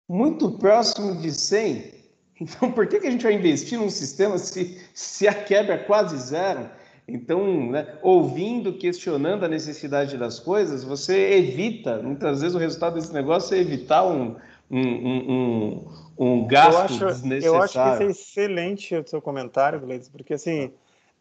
Muito 0.07 0.51
próximo 0.53 1.17
de 1.17 1.33
100. 1.33 2.01
Então, 2.43 2.73
por 2.73 2.87
que, 2.87 2.99
que 2.99 3.07
a 3.07 3.11
gente 3.11 3.23
vai 3.23 3.35
investir 3.35 3.79
num 3.79 3.91
sistema 3.91 4.39
se, 4.39 4.83
se 4.95 5.29
a 5.29 5.35
quebra 5.35 5.75
é 5.75 5.79
quase 5.79 6.17
zero? 6.17 6.71
Então, 7.13 7.71
né, 7.71 7.99
ouvindo, 8.03 8.73
questionando 8.73 9.45
a 9.45 9.49
necessidade 9.49 10.17
das 10.17 10.39
coisas, 10.39 10.85
você 10.85 11.35
evita, 11.35 12.03
muitas 12.03 12.41
vezes 12.41 12.55
o 12.55 12.59
resultado 12.59 12.95
desse 12.95 13.13
negócio 13.13 13.57
é 13.57 13.61
evitar 13.61 14.07
um, 14.07 14.37
um, 14.71 14.81
um, 14.81 15.89
um 16.19 16.47
gasto 16.47 16.73
eu 16.73 16.79
acho, 16.79 17.07
desnecessário. 17.07 17.57
Eu 17.57 17.63
acho 17.63 17.73
que 17.73 17.89
isso 17.89 18.03
é 18.03 18.07
excelente 18.07 18.97
o 18.97 19.07
seu 19.07 19.21
comentário, 19.21 19.81
Gleides, 19.81 20.09
porque 20.09 20.35
assim, 20.35 20.73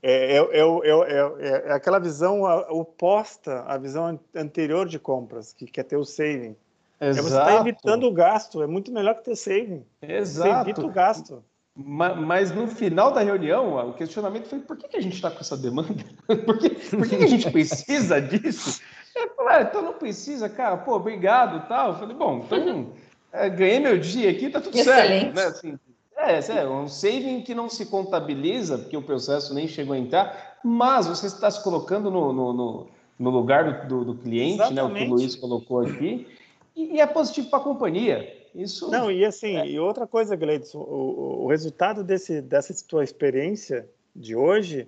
é, 0.01 0.37
é, 0.37 0.39
é, 0.39 1.67
é, 1.67 1.71
aquela 1.73 1.99
visão 1.99 2.43
oposta 2.69 3.63
à 3.63 3.77
visão 3.77 4.19
anterior 4.35 4.87
de 4.87 4.97
compras, 4.97 5.53
que 5.53 5.65
quer 5.65 5.83
ter 5.83 5.97
o 5.97 6.05
saving. 6.05 6.55
Exato. 7.01 7.29
você 7.29 7.37
está 7.37 7.55
evitando 7.61 8.07
o 8.07 8.11
gasto, 8.11 8.61
é 8.61 8.67
muito 8.67 8.91
melhor 8.91 9.15
que 9.15 9.23
ter 9.23 9.35
saving. 9.35 9.85
Exato. 10.01 10.49
Você 10.49 10.59
evita 10.61 10.85
o 10.85 10.91
gasto. 10.91 11.43
Mas 11.81 12.51
no 12.51 12.67
final 12.67 13.11
da 13.11 13.21
reunião, 13.21 13.89
o 13.89 13.93
questionamento 13.93 14.47
foi: 14.47 14.59
por 14.59 14.75
que, 14.75 14.97
a 14.97 15.01
gente 15.01 15.15
está 15.15 15.31
com 15.31 15.39
essa 15.39 15.55
demanda? 15.55 16.03
Por 16.45 16.57
que, 16.57 16.69
por 16.69 17.07
que, 17.07 17.15
a 17.15 17.27
gente 17.27 17.49
precisa 17.51 18.21
disso? 18.21 18.81
Eu 19.15 19.29
falei, 19.35 19.57
ah, 19.57 19.61
então 19.61 19.81
não 19.81 19.93
precisa, 19.93 20.49
cara, 20.49 20.77
pô, 20.77 20.95
obrigado 20.95 21.67
tal. 21.67 21.89
Eu 21.89 21.99
falei, 21.99 22.15
bom, 22.15 22.43
então 22.45 22.87
é, 23.31 23.49
ganhei 23.49 23.79
meu 23.79 23.97
dia 23.97 24.29
aqui, 24.29 24.49
tá 24.49 24.59
tudo 24.59 24.77
Excelente. 24.77 25.33
certo. 25.33 25.35
Né? 25.35 25.43
Assim, 25.45 25.79
é, 26.17 26.61
é 26.61 26.67
um 26.67 26.87
saving 26.87 27.41
que 27.41 27.55
não 27.55 27.69
se 27.69 27.85
contabiliza, 27.85 28.77
porque 28.77 28.97
o 28.97 29.01
processo 29.01 29.53
nem 29.53 29.67
chegou 29.67 29.95
a 29.95 29.97
entrar, 29.97 30.59
mas 30.63 31.07
você 31.07 31.27
está 31.27 31.49
se 31.49 31.63
colocando 31.63 32.11
no, 32.11 32.33
no, 32.33 32.53
no, 32.53 32.87
no 33.17 33.29
lugar 33.29 33.85
do, 33.85 33.87
do, 33.87 34.13
do 34.13 34.15
cliente, 34.15 34.73
né, 34.73 34.83
o 34.83 34.93
que 34.93 35.03
o 35.03 35.09
Luiz 35.09 35.35
colocou 35.35 35.79
aqui, 35.79 36.27
e, 36.75 36.95
e 36.95 36.99
é 36.99 37.07
positivo 37.07 37.49
para 37.49 37.59
a 37.59 37.63
companhia. 37.63 38.38
Isso. 38.59 38.91
Não, 38.91 39.09
e 39.09 39.23
assim, 39.23 39.55
é. 39.55 39.65
e 39.67 39.79
outra 39.79 40.05
coisa, 40.05 40.35
Gleidson, 40.35 40.79
o, 40.79 41.43
o, 41.45 41.47
resultado 41.47 42.03
desse, 42.03 42.41
dessa 42.41 42.73
tua 42.85 43.05
experiência 43.05 43.87
de 44.13 44.35
hoje 44.35 44.87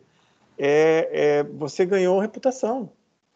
é, 0.57 1.09
é 1.11 1.43
você 1.43 1.85
ganhou 1.85 2.19
reputação 2.19 2.91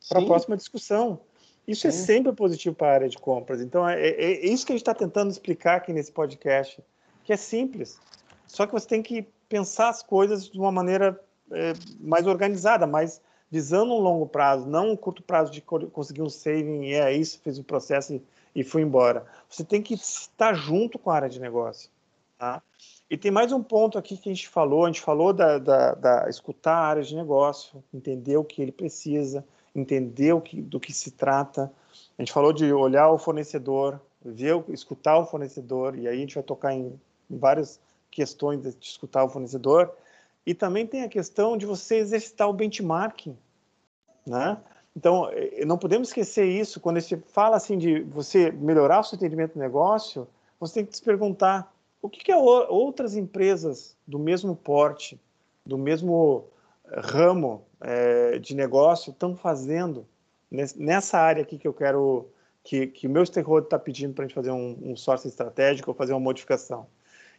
para 0.09 0.19
a 0.19 0.25
próxima 0.25 0.57
discussão. 0.57 1.21
Isso 1.65 1.87
é 1.87 1.91
Sim. 1.91 1.97
é 1.97 2.05
sempre 2.05 2.33
positivo 2.33 2.75
para 2.75 2.87
a 2.87 2.93
área 2.93 3.09
de 3.09 3.17
compras. 3.17 3.61
Então, 3.61 3.87
é, 3.87 3.99
é, 3.99 4.21
é 4.21 4.45
isso 4.45 4.65
que 4.65 4.73
a 4.73 4.75
gente 4.75 4.81
está 4.81 4.93
tentando 4.93 5.31
explicar 5.31 5.77
aqui 5.77 5.93
nesse 5.93 6.11
podcast, 6.11 6.83
que 7.23 7.31
é 7.31 7.37
simples. 7.37 7.97
Só 8.45 8.67
que 8.67 8.73
você 8.73 8.87
tem 8.87 9.01
que 9.01 9.25
pensar 9.47 9.89
as 9.89 10.03
coisas 10.03 10.49
de 10.49 10.59
uma 10.59 10.71
maneira 10.71 11.19
é, 11.51 11.73
mais 11.99 12.27
organizada, 12.27 12.85
mais 12.85 13.21
visando 13.49 13.93
um 13.93 13.99
longo 13.99 14.27
prazo, 14.27 14.67
não 14.67 14.91
um 14.91 14.97
curto 14.97 15.23
prazo 15.23 15.49
de 15.51 15.61
conseguir 15.61 16.21
um 16.21 16.29
saving, 16.29 16.91
é 16.91 17.13
isso, 17.13 17.39
fez 17.41 17.57
o 17.57 17.63
processo 17.63 18.15
e 18.15 18.21
e 18.55 18.63
fui 18.63 18.81
embora. 18.81 19.25
Você 19.49 19.63
tem 19.63 19.81
que 19.81 19.93
estar 19.93 20.53
junto 20.53 20.97
com 20.97 21.09
a 21.09 21.15
área 21.15 21.29
de 21.29 21.39
negócio. 21.39 21.89
Tá? 22.37 22.61
E 23.09 23.17
tem 23.17 23.31
mais 23.31 23.51
um 23.51 23.61
ponto 23.61 23.97
aqui 23.97 24.17
que 24.17 24.29
a 24.29 24.33
gente 24.33 24.47
falou, 24.47 24.85
a 24.85 24.87
gente 24.87 25.01
falou 25.01 25.31
da, 25.33 25.57
da, 25.57 25.93
da 25.93 26.29
escutar 26.29 26.73
a 26.73 26.87
área 26.87 27.03
de 27.03 27.15
negócio, 27.15 27.83
entender 27.93 28.37
o 28.37 28.43
que 28.43 28.61
ele 28.61 28.71
precisa, 28.71 29.45
entender 29.75 30.33
o 30.33 30.41
que, 30.41 30.61
do 30.61 30.79
que 30.79 30.93
se 30.93 31.11
trata. 31.11 31.71
A 32.17 32.21
gente 32.21 32.31
falou 32.31 32.51
de 32.51 32.71
olhar 32.73 33.09
o 33.09 33.17
fornecedor, 33.17 34.01
ver, 34.23 34.63
escutar 34.69 35.17
o 35.19 35.25
fornecedor, 35.25 35.97
e 35.97 36.07
aí 36.07 36.17
a 36.17 36.19
gente 36.19 36.35
vai 36.35 36.43
tocar 36.43 36.73
em, 36.73 36.99
várias 37.29 37.79
questões 38.09 38.61
de, 38.61 38.73
de 38.73 38.87
escutar 38.87 39.23
o 39.23 39.29
fornecedor. 39.29 39.93
E 40.45 40.53
também 40.53 40.85
tem 40.85 41.03
a 41.03 41.09
questão 41.09 41.57
de 41.57 41.65
você 41.65 41.95
exercitar 41.97 42.49
o 42.49 42.53
benchmarking, 42.53 43.37
né? 44.25 44.57
Então, 44.95 45.29
eh, 45.31 45.65
não 45.65 45.77
podemos 45.77 46.07
esquecer 46.07 46.45
isso. 46.45 46.79
Quando 46.79 46.99
gente 46.99 47.21
fala 47.27 47.57
assim 47.57 47.77
de 47.77 48.01
você 48.01 48.51
melhorar 48.51 49.01
o 49.01 49.03
seu 49.03 49.17
entendimento 49.17 49.53
do 49.53 49.59
negócio, 49.59 50.27
você 50.59 50.75
tem 50.75 50.85
que 50.85 50.95
se 50.95 51.03
perguntar 51.03 51.73
o 52.01 52.09
que, 52.09 52.23
que 52.23 52.33
outras 52.33 53.15
empresas 53.15 53.97
do 54.07 54.19
mesmo 54.19 54.55
porte, 54.55 55.19
do 55.65 55.77
mesmo 55.77 56.45
eh, 56.85 56.99
ramo 57.03 57.65
é, 57.81 58.39
de 58.39 58.55
negócio 58.55 59.11
estão 59.11 59.35
fazendo 59.35 60.05
nessa 60.77 61.17
área 61.19 61.41
aqui 61.41 61.57
que 61.57 61.67
eu 61.67 61.73
quero, 61.73 62.27
que, 62.63 62.87
que 62.87 63.07
meu 63.07 63.25
stakeholder 63.25 63.65
está 63.65 63.77
pedindo 63.77 64.13
para 64.13 64.23
a 64.23 64.27
gente 64.27 64.35
fazer 64.35 64.51
um, 64.51 64.77
um 64.81 64.95
sourcing 64.95 65.27
estratégico 65.27 65.91
ou 65.91 65.95
fazer 65.95 66.13
uma 66.13 66.19
modificação. 66.19 66.87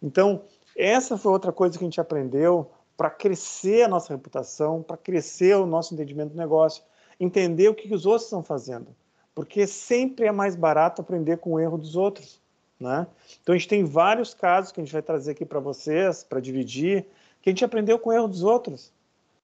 Então, 0.03 0.43
essa 0.77 1.17
foi 1.17 1.33
outra 1.33 1.53
coisa 1.53 1.79
que 1.79 1.85
a 1.85 1.87
gente 1.87 2.01
aprendeu 2.01 2.71
para 2.97 3.09
crescer 3.09 3.85
a 3.85 3.89
nossa 3.89 4.13
reputação, 4.13 4.83
para 4.83 4.97
crescer 4.97 5.57
o 5.57 5.65
nosso 5.65 5.95
entendimento 5.95 6.33
do 6.33 6.37
negócio 6.37 6.83
entender 7.19 7.69
o 7.69 7.75
que 7.75 7.93
os 7.93 8.07
outros 8.07 8.25
estão 8.25 8.43
fazendo, 8.43 8.89
porque 9.35 9.67
sempre 9.67 10.27
é 10.27 10.33
mais 10.33 10.57
barato 10.57 11.01
aprender 11.01 11.39
com 11.39 11.53
o 11.53 11.61
erro 11.61 11.79
dos 11.79 11.97
outros. 11.97 12.41
Né? 12.79 13.07
Então 13.43 13.55
a 13.55 13.59
gente 13.59 13.69
tem 13.69 13.85
vários 13.85 14.35
casos 14.35 14.71
que 14.71 14.81
a 14.81 14.85
gente 14.85 14.93
vai 14.93 15.03
trazer 15.03 15.33
aqui 15.33 15.45
para 15.45 15.61
vocês, 15.61 16.23
para 16.23 16.41
dividir, 16.41 17.07
que 17.41 17.49
a 17.49 17.53
gente 17.53 17.65
aprendeu 17.65 17.99
com 17.99 18.11
o 18.11 18.13
erro 18.13 18.29
dos 18.29 18.43
outros. 18.43 18.93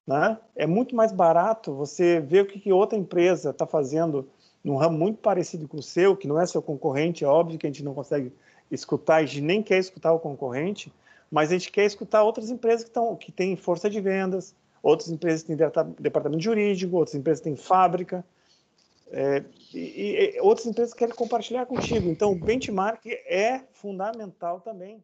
Né? 0.06 0.38
É 0.54 0.66
muito 0.66 0.94
mais 0.94 1.12
barato 1.12 1.72
você 1.74 2.20
ver 2.20 2.42
o 2.42 2.46
que, 2.46 2.58
que 2.58 2.72
outra 2.72 2.98
empresa 2.98 3.50
está 3.50 3.66
fazendo 3.66 4.28
num 4.62 4.76
ramo 4.76 4.96
muito 4.96 5.18
parecido 5.18 5.66
com 5.66 5.78
o 5.78 5.82
seu, 5.82 6.16
que 6.16 6.28
não 6.28 6.40
é 6.40 6.46
seu 6.46 6.62
concorrente, 6.62 7.24
é 7.24 7.26
óbvio 7.26 7.58
que 7.58 7.66
a 7.66 7.70
gente 7.70 7.82
não 7.82 7.94
consegue 7.94 8.32
escutar, 8.70 9.16
a 9.16 9.24
gente 9.24 9.40
nem 9.40 9.62
quer 9.62 9.78
escutar 9.78 10.12
o 10.12 10.20
concorrente, 10.20 10.92
mas 11.30 11.50
a 11.50 11.52
gente 11.54 11.70
quer 11.72 11.84
escutar 11.84 12.22
outras 12.22 12.50
empresas 12.50 12.84
que, 12.84 12.90
estão, 12.90 13.16
que 13.16 13.32
têm 13.32 13.56
força 13.56 13.90
de 13.90 14.00
vendas, 14.00 14.54
outras 14.82 15.10
empresas 15.10 15.42
têm 15.42 15.56
departamento 15.98 16.42
jurídico, 16.42 16.96
outras 16.96 17.14
empresas 17.14 17.42
têm 17.42 17.56
fábrica. 17.56 18.24
é, 19.12 19.44
e, 19.72 20.34
e, 20.36 20.40
outras 20.40 20.66
empresas 20.66 20.94
querem 20.94 21.14
compartilhar 21.14 21.66
contigo. 21.66 22.08
Então, 22.08 22.32
o 22.32 22.34
benchmark 22.34 23.06
é 23.06 23.60
fundamental 23.72 24.60
também. 24.60 25.02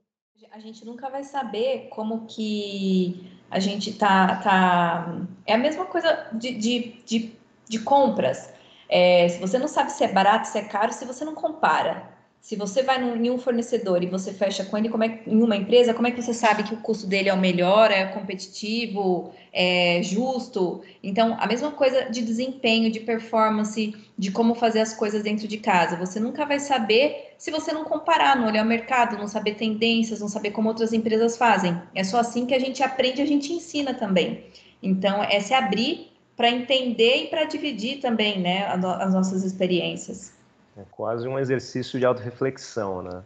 A 0.50 0.60
gente 0.60 0.84
nunca 0.84 1.10
vai 1.10 1.24
saber 1.24 1.88
como 1.90 2.26
que 2.26 3.30
a 3.50 3.58
gente 3.58 3.92
tá. 3.94 4.36
tá... 4.36 5.26
É 5.46 5.54
a 5.54 5.58
mesma 5.58 5.84
coisa 5.84 6.28
de, 6.32 6.54
de, 6.54 7.02
de, 7.04 7.32
de 7.68 7.78
compras. 7.80 8.52
É, 8.88 9.28
se 9.28 9.38
você 9.40 9.58
não 9.58 9.68
sabe 9.68 9.92
se 9.92 10.04
é 10.04 10.08
barato, 10.08 10.48
se 10.48 10.58
é 10.58 10.62
caro, 10.62 10.92
se 10.92 11.04
você 11.04 11.24
não 11.24 11.34
compara. 11.34 12.17
Se 12.40 12.56
você 12.56 12.82
vai 12.82 12.98
num, 12.98 13.16
em 13.16 13.30
um 13.30 13.38
fornecedor 13.38 14.02
e 14.02 14.06
você 14.06 14.32
fecha 14.32 14.64
com 14.64 14.78
ele 14.78 14.88
como 14.88 15.04
é, 15.04 15.20
em 15.26 15.42
uma 15.42 15.56
empresa, 15.56 15.92
como 15.92 16.06
é 16.06 16.10
que 16.10 16.22
você 16.22 16.32
sabe 16.32 16.62
que 16.62 16.72
o 16.72 16.78
custo 16.78 17.06
dele 17.06 17.28
é 17.28 17.34
o 17.34 17.38
melhor, 17.38 17.90
é 17.90 18.06
competitivo, 18.06 19.32
é 19.52 20.00
justo? 20.02 20.82
Então, 21.02 21.36
a 21.38 21.46
mesma 21.46 21.72
coisa 21.72 22.08
de 22.10 22.22
desempenho, 22.22 22.90
de 22.90 23.00
performance, 23.00 23.94
de 24.16 24.30
como 24.30 24.54
fazer 24.54 24.80
as 24.80 24.94
coisas 24.94 25.22
dentro 25.22 25.46
de 25.46 25.58
casa. 25.58 25.96
Você 25.96 26.18
nunca 26.18 26.46
vai 26.46 26.58
saber 26.58 27.34
se 27.36 27.50
você 27.50 27.72
não 27.72 27.84
comparar, 27.84 28.36
não 28.36 28.46
olhar 28.46 28.64
o 28.64 28.68
mercado, 28.68 29.18
não 29.18 29.28
saber 29.28 29.54
tendências, 29.54 30.20
não 30.20 30.28
saber 30.28 30.50
como 30.52 30.68
outras 30.68 30.92
empresas 30.92 31.36
fazem. 31.36 31.76
É 31.94 32.02
só 32.02 32.20
assim 32.20 32.46
que 32.46 32.54
a 32.54 32.58
gente 32.58 32.82
aprende, 32.82 33.20
a 33.20 33.26
gente 33.26 33.52
ensina 33.52 33.92
também. 33.92 34.44
Então, 34.82 35.22
é 35.22 35.40
se 35.40 35.52
abrir 35.52 36.12
para 36.36 36.48
entender 36.48 37.24
e 37.24 37.26
para 37.26 37.44
dividir 37.44 37.98
também 37.98 38.40
né, 38.40 38.64
as 38.66 39.12
nossas 39.12 39.42
experiências. 39.42 40.37
É 40.78 40.84
quase 40.92 41.26
um 41.26 41.36
exercício 41.36 41.98
de 41.98 42.06
autorreflexão, 42.06 43.02
né? 43.02 43.24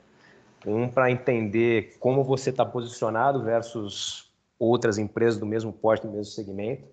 Um 0.66 0.88
para 0.88 1.10
entender 1.10 1.96
como 2.00 2.24
você 2.24 2.48
está 2.48 2.64
posicionado 2.64 3.42
versus 3.42 4.32
outras 4.58 4.96
empresas 4.96 5.38
do 5.38 5.44
mesmo 5.44 5.70
porte, 5.70 6.06
do 6.06 6.12
mesmo 6.12 6.32
segmento. 6.32 6.84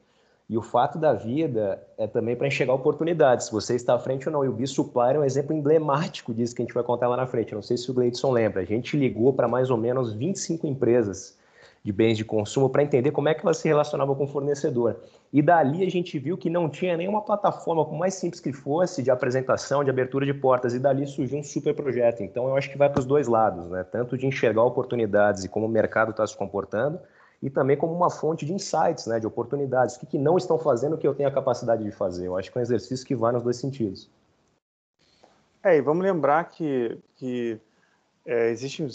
E 0.49 0.57
o 0.57 0.61
fato 0.61 0.97
da 0.97 1.13
vida 1.13 1.81
é 1.97 2.07
também 2.07 2.35
para 2.35 2.47
enxergar 2.47 2.73
oportunidades, 2.73 3.45
se 3.45 3.51
você 3.53 3.75
está 3.75 3.93
à 3.93 3.99
frente 3.99 4.27
ou 4.27 4.33
não. 4.33 4.43
E 4.43 4.49
o 4.49 4.51
B-Supply 4.51 5.13
é 5.15 5.19
um 5.19 5.23
exemplo 5.23 5.55
emblemático 5.55 6.33
disso 6.33 6.53
que 6.53 6.61
a 6.61 6.65
gente 6.65 6.73
vai 6.73 6.83
contar 6.83 7.07
lá 7.07 7.15
na 7.15 7.27
frente. 7.27 7.55
Não 7.55 7.61
sei 7.61 7.77
se 7.77 7.89
o 7.89 7.93
Gleidson 7.93 8.31
lembra. 8.31 8.61
A 8.61 8.65
gente 8.65 8.97
ligou 8.97 9.31
para 9.31 9.47
mais 9.47 9.69
ou 9.69 9.77
menos 9.77 10.11
25 10.11 10.67
empresas 10.67 11.37
de 11.83 11.91
bens 11.91 12.17
de 12.17 12.25
consumo 12.25 12.69
para 12.69 12.83
entender 12.83 13.11
como 13.11 13.29
é 13.29 13.33
que 13.33 13.41
ela 13.41 13.53
se 13.53 13.67
relacionava 13.67 14.13
com 14.15 14.25
o 14.25 14.27
fornecedor. 14.27 14.97
E 15.31 15.41
dali 15.41 15.85
a 15.85 15.89
gente 15.89 16.17
viu 16.19 16.37
que 16.37 16.49
não 16.49 16.69
tinha 16.69 16.97
nenhuma 16.97 17.21
plataforma, 17.21 17.85
por 17.85 17.97
mais 17.97 18.15
simples 18.15 18.41
que 18.41 18.51
fosse, 18.51 19.01
de 19.01 19.09
apresentação, 19.09 19.83
de 19.83 19.89
abertura 19.89 20.25
de 20.25 20.33
portas, 20.33 20.73
e 20.73 20.79
dali 20.79 21.07
surgiu 21.07 21.37
um 21.37 21.43
super 21.43 21.73
projeto. 21.73 22.21
Então 22.21 22.47
eu 22.47 22.55
acho 22.55 22.69
que 22.69 22.77
vai 22.77 22.89
para 22.89 22.99
os 22.99 23.05
dois 23.05 23.27
lados, 23.27 23.69
né? 23.69 23.83
tanto 23.83 24.17
de 24.17 24.25
enxergar 24.25 24.63
oportunidades 24.63 25.43
e 25.43 25.49
como 25.49 25.65
o 25.65 25.69
mercado 25.69 26.11
está 26.11 26.25
se 26.27 26.35
comportando, 26.35 26.99
e 27.41 27.49
também 27.49 27.77
como 27.77 27.93
uma 27.93 28.09
fonte 28.09 28.45
de 28.45 28.53
insights, 28.53 29.07
né? 29.07 29.19
de 29.19 29.27
oportunidades. 29.27 29.95
O 29.95 29.99
que, 30.01 30.05
que 30.05 30.17
não 30.17 30.35
estão 30.35 30.57
fazendo 30.57 30.97
que 30.97 31.07
eu 31.07 31.15
tenho 31.15 31.29
a 31.29 31.31
capacidade 31.31 31.83
de 31.83 31.91
fazer? 31.91 32.27
Eu 32.27 32.37
acho 32.37 32.51
que 32.51 32.57
é 32.57 32.59
um 32.59 32.63
exercício 32.63 33.05
que 33.05 33.15
vai 33.15 33.31
nos 33.31 33.43
dois 33.43 33.55
sentidos. 33.55 34.09
É, 35.63 35.77
e 35.77 35.81
vamos 35.81 36.03
lembrar 36.03 36.45
que, 36.49 36.97
que 37.15 37.59
é, 38.25 38.49
existem 38.49 38.87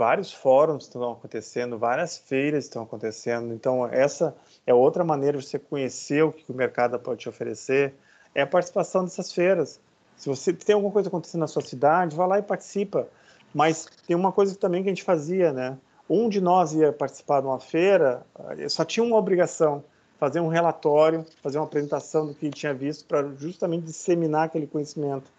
vários 0.00 0.32
fóruns 0.32 0.84
estão 0.84 1.12
acontecendo, 1.12 1.76
várias 1.76 2.16
feiras 2.16 2.64
estão 2.64 2.84
acontecendo. 2.84 3.52
Então, 3.52 3.86
essa 3.86 4.34
é 4.66 4.72
outra 4.72 5.04
maneira 5.04 5.36
de 5.36 5.44
você 5.44 5.58
conhecer 5.58 6.24
o 6.24 6.32
que 6.32 6.50
o 6.50 6.54
mercado 6.54 6.98
pode 6.98 7.20
te 7.20 7.28
oferecer, 7.28 7.92
é 8.34 8.40
a 8.40 8.46
participação 8.46 9.04
dessas 9.04 9.30
feiras. 9.30 9.78
Se 10.16 10.26
você 10.26 10.54
tem 10.54 10.74
alguma 10.74 10.90
coisa 10.90 11.10
acontecendo 11.10 11.42
na 11.42 11.46
sua 11.46 11.60
cidade, 11.60 12.16
vá 12.16 12.24
lá 12.24 12.38
e 12.38 12.42
participa. 12.42 13.08
Mas 13.54 13.88
tem 14.06 14.16
uma 14.16 14.32
coisa 14.32 14.56
também 14.56 14.82
que 14.82 14.88
a 14.88 14.92
gente 14.92 15.04
fazia, 15.04 15.52
né? 15.52 15.76
Um 16.08 16.30
de 16.30 16.40
nós 16.40 16.72
ia 16.72 16.94
participar 16.94 17.42
de 17.42 17.48
uma 17.48 17.60
feira, 17.60 18.24
só 18.70 18.86
tinha 18.86 19.04
uma 19.04 19.18
obrigação, 19.18 19.84
fazer 20.18 20.40
um 20.40 20.48
relatório, 20.48 21.26
fazer 21.42 21.58
uma 21.58 21.66
apresentação 21.66 22.26
do 22.26 22.34
que 22.34 22.48
tinha 22.48 22.72
visto 22.72 23.04
para 23.04 23.28
justamente 23.36 23.84
disseminar 23.84 24.44
aquele 24.44 24.66
conhecimento. 24.66 25.30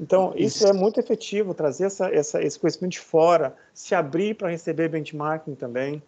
Então, 0.00 0.32
isso 0.36 0.66
é 0.66 0.72
muito 0.72 0.98
efetivo, 0.98 1.54
trazer 1.54 1.84
essa, 1.84 2.12
essa, 2.12 2.42
esse 2.42 2.58
conhecimento 2.58 2.92
de 2.92 3.00
fora, 3.00 3.54
se 3.72 3.94
abrir 3.94 4.34
para 4.34 4.48
receber 4.48 4.88
benchmarking 4.88 5.54
também. 5.54 6.02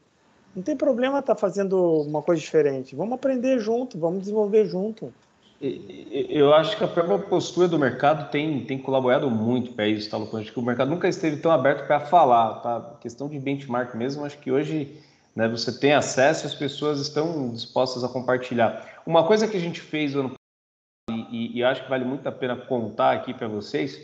Não 0.55 0.62
tem 0.62 0.77
problema 0.77 1.20
estar 1.20 1.35
tá 1.35 1.40
fazendo 1.40 1.81
uma 2.03 2.22
coisa 2.22 2.40
diferente. 2.40 2.94
Vamos 2.94 3.14
aprender 3.14 3.59
junto, 3.59 3.98
vamos 3.98 4.20
desenvolver 4.20 4.66
junto. 4.66 5.12
Eu 5.61 6.53
acho 6.53 6.77
que 6.77 6.83
a 6.83 6.88
própria 6.88 7.18
postura 7.20 7.68
do 7.68 7.79
mercado 7.79 8.31
tem, 8.33 8.64
tem 8.64 8.77
colaborado 8.77 9.31
muito 9.31 9.72
para 9.72 9.87
isso, 9.87 10.11
tá, 10.11 10.16
Acho 10.16 10.53
que 10.53 10.59
o 10.59 10.62
mercado 10.62 10.90
nunca 10.90 11.09
esteve 11.09 11.37
tão 11.37 11.53
aberto 11.53 11.87
para 11.87 12.01
falar, 12.01 12.55
tá? 12.57 12.96
questão 13.01 13.29
de 13.29 13.38
benchmark 13.38 13.94
mesmo, 13.94 14.25
acho 14.25 14.38
que 14.38 14.51
hoje 14.51 15.01
né, 15.37 15.46
você 15.48 15.79
tem 15.79 15.92
acesso, 15.92 16.46
as 16.46 16.55
pessoas 16.55 17.01
estão 17.01 17.51
dispostas 17.51 18.03
a 18.03 18.09
compartilhar. 18.09 19.01
Uma 19.07 19.25
coisa 19.25 19.46
que 19.46 19.57
a 19.57 19.61
gente 19.61 19.81
fez 19.81 20.16
ano 20.16 20.33
e, 21.32 21.58
e 21.58 21.64
acho 21.64 21.82
que 21.82 21.90
vale 21.90 22.04
muito 22.04 22.28
a 22.28 22.32
pena 22.32 22.54
contar 22.54 23.12
aqui 23.12 23.32
para 23.32 23.48
vocês, 23.48 23.98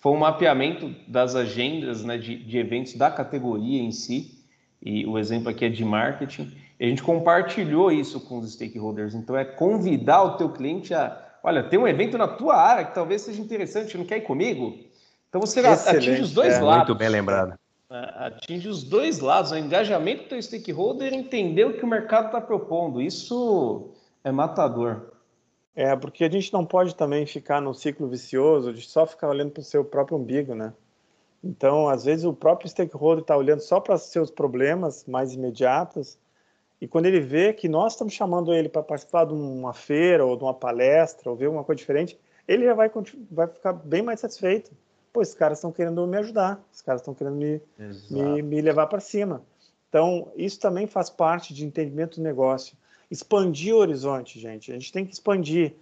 foi 0.00 0.12
um 0.12 0.18
mapeamento 0.18 0.94
das 1.08 1.34
agendas 1.34 2.04
né, 2.04 2.16
de, 2.16 2.36
de 2.36 2.56
eventos 2.56 2.94
da 2.94 3.10
categoria 3.10 3.82
em 3.82 3.90
si, 3.90 4.38
e 4.80 5.04
o 5.04 5.18
exemplo 5.18 5.48
aqui 5.48 5.64
é 5.64 5.68
de 5.68 5.84
marketing, 5.84 6.56
e 6.78 6.84
a 6.84 6.88
gente 6.88 7.02
compartilhou 7.02 7.90
isso 7.90 8.20
com 8.20 8.38
os 8.38 8.52
stakeholders. 8.52 9.14
Então, 9.14 9.36
é 9.36 9.44
convidar 9.44 10.22
o 10.22 10.36
teu 10.36 10.50
cliente 10.50 10.94
a, 10.94 11.20
olha, 11.42 11.64
tem 11.64 11.78
um 11.78 11.88
evento 11.88 12.16
na 12.16 12.28
tua 12.28 12.54
área 12.54 12.84
que 12.84 12.94
talvez 12.94 13.22
seja 13.22 13.42
interessante, 13.42 13.98
não 13.98 14.04
quer 14.04 14.18
ir 14.18 14.22
comigo? 14.22 14.78
Então, 15.28 15.40
você 15.40 15.58
Excelente. 15.60 16.08
atinge 16.08 16.22
os 16.22 16.32
dois 16.32 16.54
é, 16.54 16.60
lados. 16.60 16.88
Muito 16.88 16.98
bem 16.98 17.08
lembrado. 17.08 17.58
É, 17.90 18.26
atinge 18.26 18.68
os 18.68 18.84
dois 18.84 19.18
lados, 19.18 19.50
o 19.50 19.56
engajamento 19.56 20.22
do 20.22 20.28
teu 20.28 20.40
stakeholder 20.40 21.12
entender 21.12 21.64
o 21.64 21.76
que 21.76 21.84
o 21.84 21.88
mercado 21.88 22.26
está 22.26 22.40
propondo. 22.40 23.02
Isso 23.02 23.90
é 24.22 24.30
matador. 24.30 25.17
É, 25.74 25.94
porque 25.94 26.24
a 26.24 26.30
gente 26.30 26.52
não 26.52 26.66
pode 26.66 26.94
também 26.94 27.24
ficar 27.24 27.60
num 27.60 27.74
ciclo 27.74 28.08
vicioso 28.08 28.72
de 28.72 28.82
só 28.82 29.06
ficar 29.06 29.28
olhando 29.28 29.52
para 29.52 29.60
o 29.60 29.64
seu 29.64 29.84
próprio 29.84 30.18
umbigo, 30.18 30.54
né? 30.54 30.72
Então, 31.42 31.88
às 31.88 32.04
vezes, 32.04 32.24
o 32.24 32.32
próprio 32.32 32.68
stakeholder 32.68 33.22
está 33.22 33.36
olhando 33.36 33.60
só 33.60 33.78
para 33.78 33.96
seus 33.96 34.30
problemas 34.30 35.04
mais 35.06 35.32
imediatos, 35.32 36.18
e 36.80 36.86
quando 36.86 37.06
ele 37.06 37.20
vê 37.20 37.52
que 37.52 37.68
nós 37.68 37.92
estamos 37.92 38.12
chamando 38.12 38.54
ele 38.54 38.68
para 38.68 38.82
participar 38.82 39.24
de 39.24 39.32
uma 39.32 39.72
feira 39.72 40.24
ou 40.24 40.36
de 40.36 40.44
uma 40.44 40.54
palestra 40.54 41.28
ou 41.28 41.36
ver 41.36 41.48
uma 41.48 41.64
coisa 41.64 41.78
diferente, 41.78 42.18
ele 42.46 42.64
já 42.64 42.74
vai, 42.74 42.90
vai 43.30 43.48
ficar 43.48 43.72
bem 43.72 44.02
mais 44.02 44.20
satisfeito. 44.20 44.70
Pô, 45.12 45.20
esses 45.20 45.34
caras 45.34 45.58
estão 45.58 45.72
querendo 45.72 46.06
me 46.06 46.16
ajudar, 46.18 46.62
esses 46.72 46.82
caras 46.82 47.00
estão 47.00 47.14
querendo 47.14 47.36
me, 47.36 47.60
me, 48.10 48.42
me 48.42 48.60
levar 48.60 48.86
para 48.86 49.00
cima. 49.00 49.42
Então, 49.88 50.30
isso 50.36 50.60
também 50.60 50.86
faz 50.86 51.10
parte 51.10 51.52
de 51.52 51.64
entendimento 51.64 52.16
do 52.16 52.22
negócio 52.22 52.76
expandir 53.10 53.74
o 53.74 53.78
horizonte, 53.78 54.38
gente. 54.38 54.70
A 54.70 54.74
gente 54.74 54.92
tem 54.92 55.04
que 55.04 55.12
expandir. 55.12 55.74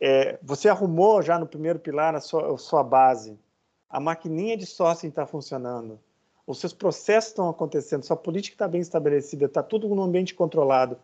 É, 0.00 0.38
você 0.42 0.68
arrumou 0.68 1.22
já 1.22 1.38
no 1.38 1.46
primeiro 1.46 1.78
pilar 1.78 2.14
a 2.14 2.20
sua, 2.20 2.54
a 2.54 2.58
sua 2.58 2.82
base. 2.82 3.38
A 3.88 4.00
maquininha 4.00 4.56
de 4.56 4.66
sócio 4.66 5.08
está 5.08 5.26
funcionando. 5.26 5.98
Os 6.46 6.58
seus 6.58 6.72
processos 6.72 7.30
estão 7.30 7.48
acontecendo. 7.48 8.04
Sua 8.04 8.16
política 8.16 8.54
está 8.54 8.68
bem 8.68 8.80
estabelecida. 8.80 9.46
Está 9.46 9.62
tudo 9.62 9.88
no 9.94 10.02
ambiente 10.02 10.34
controlado. 10.34 10.98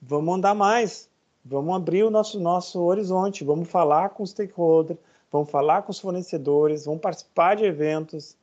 Vamos 0.00 0.36
andar 0.36 0.54
mais. 0.54 1.10
Vamos 1.44 1.74
abrir 1.74 2.04
o 2.04 2.10
nosso, 2.10 2.40
nosso 2.40 2.80
horizonte. 2.80 3.44
Vamos 3.44 3.68
falar 3.68 4.10
com 4.10 4.22
os 4.22 4.30
stakeholders. 4.30 4.98
Vamos 5.30 5.50
falar 5.50 5.82
com 5.82 5.90
os 5.90 5.98
fornecedores. 5.98 6.86
Vamos 6.86 7.00
participar 7.00 7.56
de 7.56 7.64
eventos. 7.64 8.36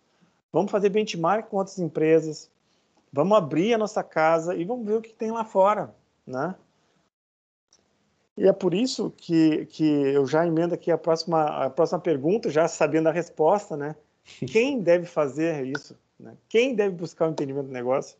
Vamos 0.52 0.72
fazer 0.72 0.89
benchmark 0.89 1.50
com 1.50 1.58
outras 1.58 1.80
empresas. 1.80 2.52
Vamos 3.12 3.38
abrir 3.38 3.74
a 3.74 3.78
nossa 3.78 4.04
casa 4.04 4.56
e 4.56 4.63
vamos 4.63 4.86
ver 4.86 4.98
o 4.98 5.02
que 5.02 5.13
tem 5.13 5.32
lá 5.32 5.43
fora, 5.43 5.93
né? 6.26 6.56
E 8.36 8.48
é 8.48 8.54
por 8.54 8.74
isso 8.74 9.12
que, 9.15 9.65
que 9.67 9.86
eu 9.86 10.26
já 10.26 10.46
emendo 10.46 10.74
aqui 10.74 10.91
a 10.91 10.98
próxima, 10.98 11.43
a 11.43 11.69
próxima 11.69 12.00
pergunta, 12.00 12.50
já 12.50 12.67
sabendo 12.67 13.10
a 13.10 13.12
resposta, 13.12 13.78
né? 13.78 13.96
Quem 14.48 14.82
deve 14.82 15.06
fazer 15.06 15.65
isso? 15.65 15.96
Né? 16.19 16.36
Quem 16.50 16.76
deve 16.76 16.96
buscar 16.96 17.28
o 17.28 17.32
entendimento 17.32 17.67
do 17.67 17.74
negócio? 17.74 18.17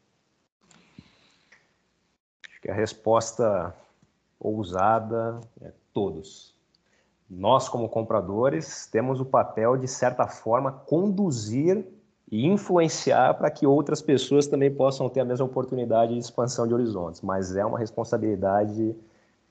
Acho 2.50 2.62
que 2.62 2.70
a 2.70 2.74
resposta 2.74 3.76
ousada 4.40 5.40
é 5.62 5.72
todos. 5.94 6.54
Nós, 7.30 7.68
como 7.68 7.90
compradores, 7.90 8.88
temos 8.88 9.20
o 9.20 9.26
papel 9.26 9.78
de 9.78 9.88
certa 9.88 10.28
forma 10.28 10.72
conduzir 10.72 11.86
e 12.32 12.46
influenciar 12.46 13.34
para 13.36 13.50
que 13.50 13.66
outras 13.66 14.02
pessoas 14.02 14.46
também 14.46 14.74
possam 14.74 15.10
ter 15.10 15.22
a 15.22 15.26
mesma 15.26 15.46
oportunidade 15.46 16.14
de 16.14 16.20
expansão 16.20 16.68
de 16.68 16.74
horizontes, 16.74 17.22
mas 17.22 17.56
é 17.56 17.66
uma 17.66 17.80
responsabilidade 17.80 18.96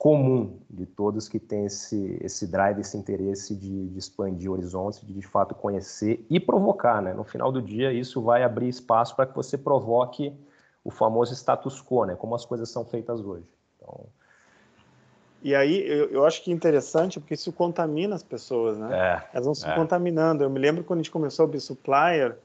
comum 0.03 0.59
de 0.69 0.85
todos 0.85 1.29
que 1.29 1.39
têm 1.39 1.63
esse, 1.63 2.19
esse 2.21 2.45
drive, 2.45 2.81
esse 2.81 2.97
interesse 2.97 3.55
de, 3.55 3.87
de 3.87 3.97
expandir 3.97 4.51
horizontes, 4.51 4.99
de 4.99 5.13
de 5.13 5.21
fato 5.21 5.55
conhecer 5.55 6.25
e 6.29 6.41
provocar. 6.41 7.01
Né? 7.01 7.13
No 7.13 7.23
final 7.23 7.53
do 7.53 7.61
dia, 7.61 7.93
isso 7.93 8.21
vai 8.21 8.43
abrir 8.43 8.67
espaço 8.67 9.15
para 9.15 9.25
que 9.25 9.33
você 9.33 9.57
provoque 9.57 10.33
o 10.83 10.91
famoso 10.91 11.33
status 11.33 11.81
quo, 11.81 12.03
né? 12.03 12.15
como 12.15 12.35
as 12.35 12.43
coisas 12.43 12.69
são 12.69 12.83
feitas 12.83 13.21
hoje. 13.21 13.47
Então... 13.77 14.01
E 15.41 15.55
aí, 15.55 15.79
eu, 15.87 16.09
eu 16.09 16.25
acho 16.25 16.43
que 16.43 16.51
é 16.51 16.53
interessante, 16.53 17.17
porque 17.17 17.35
isso 17.35 17.53
contamina 17.53 18.13
as 18.13 18.23
pessoas, 18.23 18.77
né? 18.77 18.89
É, 18.91 19.29
Elas 19.31 19.45
vão 19.45 19.55
se 19.55 19.65
é. 19.65 19.73
contaminando. 19.73 20.43
Eu 20.43 20.49
me 20.49 20.59
lembro 20.59 20.83
quando 20.83 20.99
a 20.99 21.03
gente 21.03 21.11
começou 21.11 21.45
o 21.45 21.47
B-Supplier, 21.47 22.37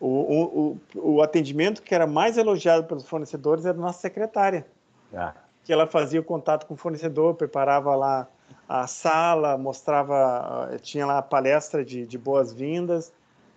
o, 0.00 0.06
o, 0.06 0.78
o, 0.94 1.16
o 1.16 1.22
atendimento 1.22 1.82
que 1.82 1.94
era 1.94 2.06
mais 2.06 2.38
elogiado 2.38 2.84
pelos 2.84 3.06
fornecedores 3.06 3.66
era 3.66 3.76
a 3.76 3.80
nossa 3.80 4.00
secretária. 4.00 4.66
É 5.12 5.47
que 5.68 5.72
ela 5.74 5.86
fazia 5.86 6.18
o 6.18 6.24
contato 6.24 6.64
com 6.64 6.72
o 6.72 6.76
fornecedor, 6.78 7.34
preparava 7.34 7.94
lá 7.94 8.26
a 8.66 8.86
sala, 8.86 9.58
mostrava, 9.58 10.70
eh, 10.72 10.78
tinha 10.78 11.04
lá 11.04 11.18
a 11.18 11.22
palestra 11.22 11.84
de, 11.84 12.06
de 12.06 12.16
boas-vindas, 12.16 13.12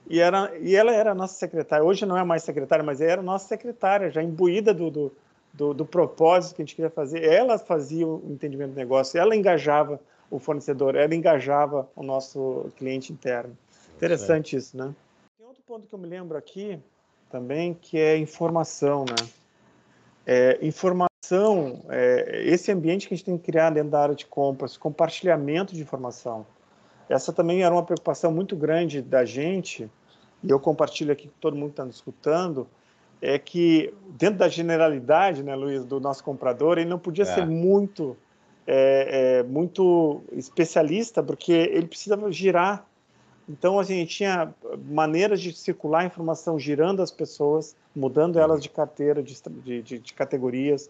e, 0.10 0.19
era, 0.19 0.52
e 0.60 0.76
ela 0.76 0.91
era 0.91 1.15
nossa 1.15 1.36
secretária. 1.36 1.86
Hoje 1.86 2.06
não 2.06 2.17
é 2.17 2.24
mais 2.26 2.43
secretária, 2.43 2.84
mas 2.84 3.00
era 3.00 3.21
nossa 3.21 3.47
secretária, 3.47 4.12
já 4.12 4.21
imbuída 4.21 4.74
do, 4.74 4.91
do, 4.91 5.13
do, 5.54 5.74
do 5.74 5.86
propósito 5.86 6.58
que 6.58 6.62
a 6.62 6.65
gente 6.65 6.76
queria 6.76 6.91
fazer. 6.91 7.24
Ela 7.24 7.58
fazia 7.58 8.06
o 8.06 8.21
entendimento 8.30 8.71
do 8.71 8.76
negócio, 8.76 9.17
ela 9.17 9.34
engajava 9.34 9.97
o 10.30 10.38
fornecedor, 10.38 10.97
ela 10.97 11.15
engajava 11.15 11.88
o 11.95 12.04
nosso 12.04 12.69
cliente 12.76 13.13
interno. 13.13 13.58
Interessante 13.95 14.58
isso, 14.58 14.76
né? 14.76 14.93
Tem 15.38 15.47
outro 15.47 15.63
ponto 15.65 15.88
que 15.88 15.95
eu 15.95 16.00
me 16.00 16.10
lembro 16.10 16.38
aqui 16.38 16.78
também, 17.30 17.74
que 17.74 17.97
é 17.97 18.17
informação, 18.17 19.06
né? 19.06 19.30
É, 20.26 20.60
informação, 20.62 21.82
é, 21.90 22.44
esse 22.46 22.72
ambiente 22.72 23.08
que 23.08 23.14
a 23.14 23.18
gente 23.18 23.26
tem 23.26 23.38
que 23.38 23.46
criar 23.46 23.72
dentro 23.72 23.90
da 23.90 24.02
área 24.02 24.16
de 24.16 24.26
compras, 24.26 24.78
compartilhamento 24.78 25.74
de 25.74 25.82
informação. 25.82 26.46
Essa 27.10 27.34
também 27.34 27.64
era 27.64 27.74
uma 27.74 27.84
preocupação 27.84 28.32
muito 28.32 28.56
grande 28.56 29.02
da 29.02 29.26
gente, 29.26 29.90
e 30.44 30.50
eu 30.50 30.60
compartilho 30.60 31.12
aqui 31.12 31.28
com 31.28 31.34
todo 31.40 31.56
mundo 31.56 31.68
que 31.68 31.74
está 31.74 31.86
nos 31.86 31.96
escutando, 31.96 32.68
é 33.22 33.38
que 33.38 33.94
dentro 34.18 34.40
da 34.40 34.50
generalidade, 34.50 35.44
né, 35.44 35.56
Luiz, 35.56 35.86
do 35.86 36.00
nosso 36.00 36.24
comprador, 36.24 36.78
ele 36.78 36.90
não 36.90 36.98
podia 36.98 37.24
é. 37.24 37.28
ser 37.28 37.46
muito, 37.46 38.18
é, 38.66 39.40
é, 39.40 39.44
muito 39.44 40.24
especialista, 40.32 41.22
porque 41.22 41.52
ele 41.52 41.86
precisava 41.86 42.32
girar. 42.32 42.86
Então, 43.52 43.78
assim, 43.78 43.96
a 43.96 43.98
gente 43.98 44.16
tinha 44.16 44.56
maneiras 44.86 45.42
de 45.42 45.52
circular 45.52 46.06
informação 46.06 46.58
girando 46.58 47.02
as 47.02 47.12
pessoas, 47.12 47.76
mudando 47.94 48.40
elas 48.40 48.64
de 48.64 48.70
carteira, 48.70 49.22
de, 49.22 49.36
de, 49.82 50.00
de 50.00 50.14
categorias, 50.14 50.90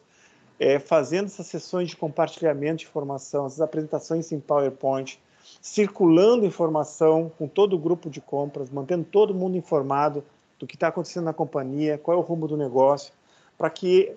é, 0.60 0.78
fazendo 0.78 1.26
essas 1.26 1.48
sessões 1.48 1.90
de 1.90 1.98
compartilhamento 1.98 2.78
de 2.78 2.86
informação, 2.86 3.48
essas 3.48 3.62
apresentações 3.62 4.32
em 4.32 4.40
PowerPoint, 4.40 5.20
circulando 5.60 6.46
informação 6.46 7.32
com 7.36 7.48
todo 7.48 7.76
o 7.76 7.80
grupo 7.80 8.12
de 8.12 8.22
compras, 8.22 8.70
mantendo 8.70 9.04
todo 9.06 9.34
mundo 9.34 9.58
informado 9.58 10.24
do 10.60 10.68
que 10.68 10.76
está 10.76 10.90
acontecendo 10.90 11.24
na 11.24 11.34
companhia, 11.34 11.98
qual 11.98 12.16
é 12.16 12.20
o 12.20 12.24
rumo 12.24 12.48
do 12.48 12.56
negócio, 12.56 13.12
para 13.58 13.72
que 13.72 14.16